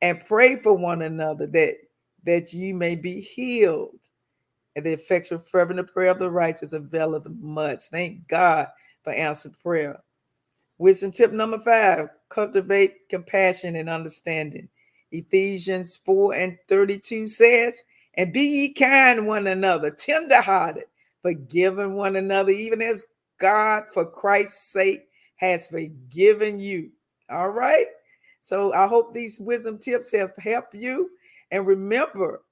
And 0.05 0.23
pray 0.23 0.55
for 0.55 0.71
one 0.71 1.01
another 1.01 1.47
that, 1.47 1.77
that 2.25 2.53
you 2.53 2.75
may 2.75 2.93
be 2.93 3.19
healed. 3.19 3.97
And 4.75 4.85
the 4.85 4.91
effectual 4.91 5.39
fervent 5.39 5.91
prayer 5.91 6.11
of 6.11 6.19
the 6.19 6.29
righteous 6.29 6.73
availeth 6.73 7.25
much. 7.25 7.85
Thank 7.85 8.27
God 8.27 8.67
for 9.03 9.13
answered 9.13 9.57
prayer. 9.63 9.99
Wisdom 10.77 11.11
tip 11.11 11.31
number 11.31 11.57
five 11.57 12.09
cultivate 12.29 13.09
compassion 13.09 13.77
and 13.77 13.89
understanding. 13.89 14.69
Ephesians 15.11 15.97
4 15.97 16.35
and 16.35 16.57
32 16.69 17.27
says, 17.27 17.81
And 18.13 18.31
be 18.31 18.43
ye 18.43 18.73
kind 18.73 19.25
one 19.25 19.47
another, 19.47 19.89
tenderhearted, 19.89 20.85
forgiving 21.23 21.95
one 21.95 22.15
another, 22.15 22.51
even 22.51 22.79
as 22.79 23.07
God, 23.39 23.85
for 23.91 24.05
Christ's 24.05 24.71
sake, 24.71 25.07
has 25.37 25.65
forgiven 25.67 26.59
you. 26.59 26.91
All 27.27 27.49
right. 27.49 27.87
So 28.45 28.73
I 28.73 28.85
hope 28.85 29.11
these 29.11 29.39
wisdom 29.39 29.79
tips 29.79 30.11
have 30.11 30.35
helped 30.37 30.75
you. 30.75 31.09
And 31.49 31.65
remember 31.65 32.43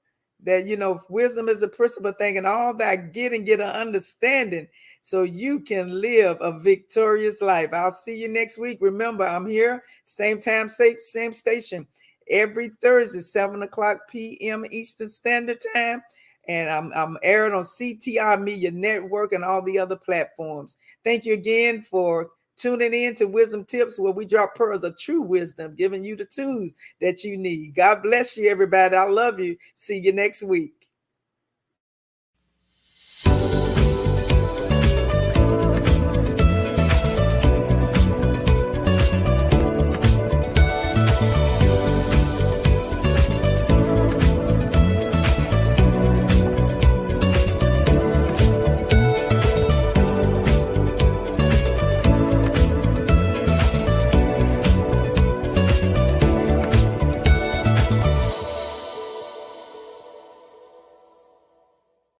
that, 0.42 0.66
you 0.66 0.76
know, 0.76 1.00
wisdom 1.08 1.48
is 1.48 1.62
a 1.62 1.68
principal 1.68 2.10
thing, 2.10 2.36
and 2.36 2.48
all 2.48 2.74
that 2.74 3.12
get 3.12 3.32
and 3.32 3.46
get 3.46 3.60
an 3.60 3.68
understanding 3.68 4.66
so 5.02 5.22
you 5.22 5.60
can 5.60 6.00
live 6.00 6.36
a 6.40 6.58
victorious 6.58 7.40
life. 7.40 7.72
I'll 7.72 7.92
see 7.92 8.16
you 8.16 8.28
next 8.28 8.58
week. 8.58 8.78
Remember, 8.80 9.24
I'm 9.24 9.46
here, 9.46 9.84
same 10.04 10.40
time, 10.40 10.68
same, 10.68 11.32
station 11.32 11.86
every 12.28 12.70
Thursday, 12.82 13.20
7 13.20 13.62
o'clock 13.62 13.98
p.m. 14.10 14.66
Eastern 14.72 15.08
Standard 15.08 15.62
Time. 15.76 16.02
And 16.48 16.70
I'm, 16.70 16.92
I'm 16.92 17.18
airing 17.22 17.54
on 17.54 17.62
CTR 17.62 18.42
Media 18.42 18.72
Network 18.72 19.32
and 19.32 19.44
all 19.44 19.62
the 19.62 19.78
other 19.78 19.96
platforms. 19.96 20.76
Thank 21.04 21.24
you 21.24 21.34
again 21.34 21.82
for 21.82 22.30
tuning 22.56 22.94
in 22.94 23.14
to 23.16 23.26
Wisdom 23.26 23.64
Tips, 23.64 23.98
where 23.98 24.12
we 24.12 24.24
drop 24.24 24.54
pearls 24.54 24.84
of 24.84 24.98
true 24.98 25.22
wisdom, 25.22 25.74
giving 25.74 26.04
you 26.04 26.16
the 26.16 26.24
tools 26.24 26.74
that 27.00 27.24
you 27.24 27.36
need. 27.36 27.74
God 27.74 28.02
bless 28.02 28.36
you, 28.36 28.48
everybody. 28.48 28.96
I 28.96 29.04
love 29.04 29.40
you. 29.40 29.56
See 29.74 29.98
you 29.98 30.12
next 30.12 30.42
week. 30.42 30.83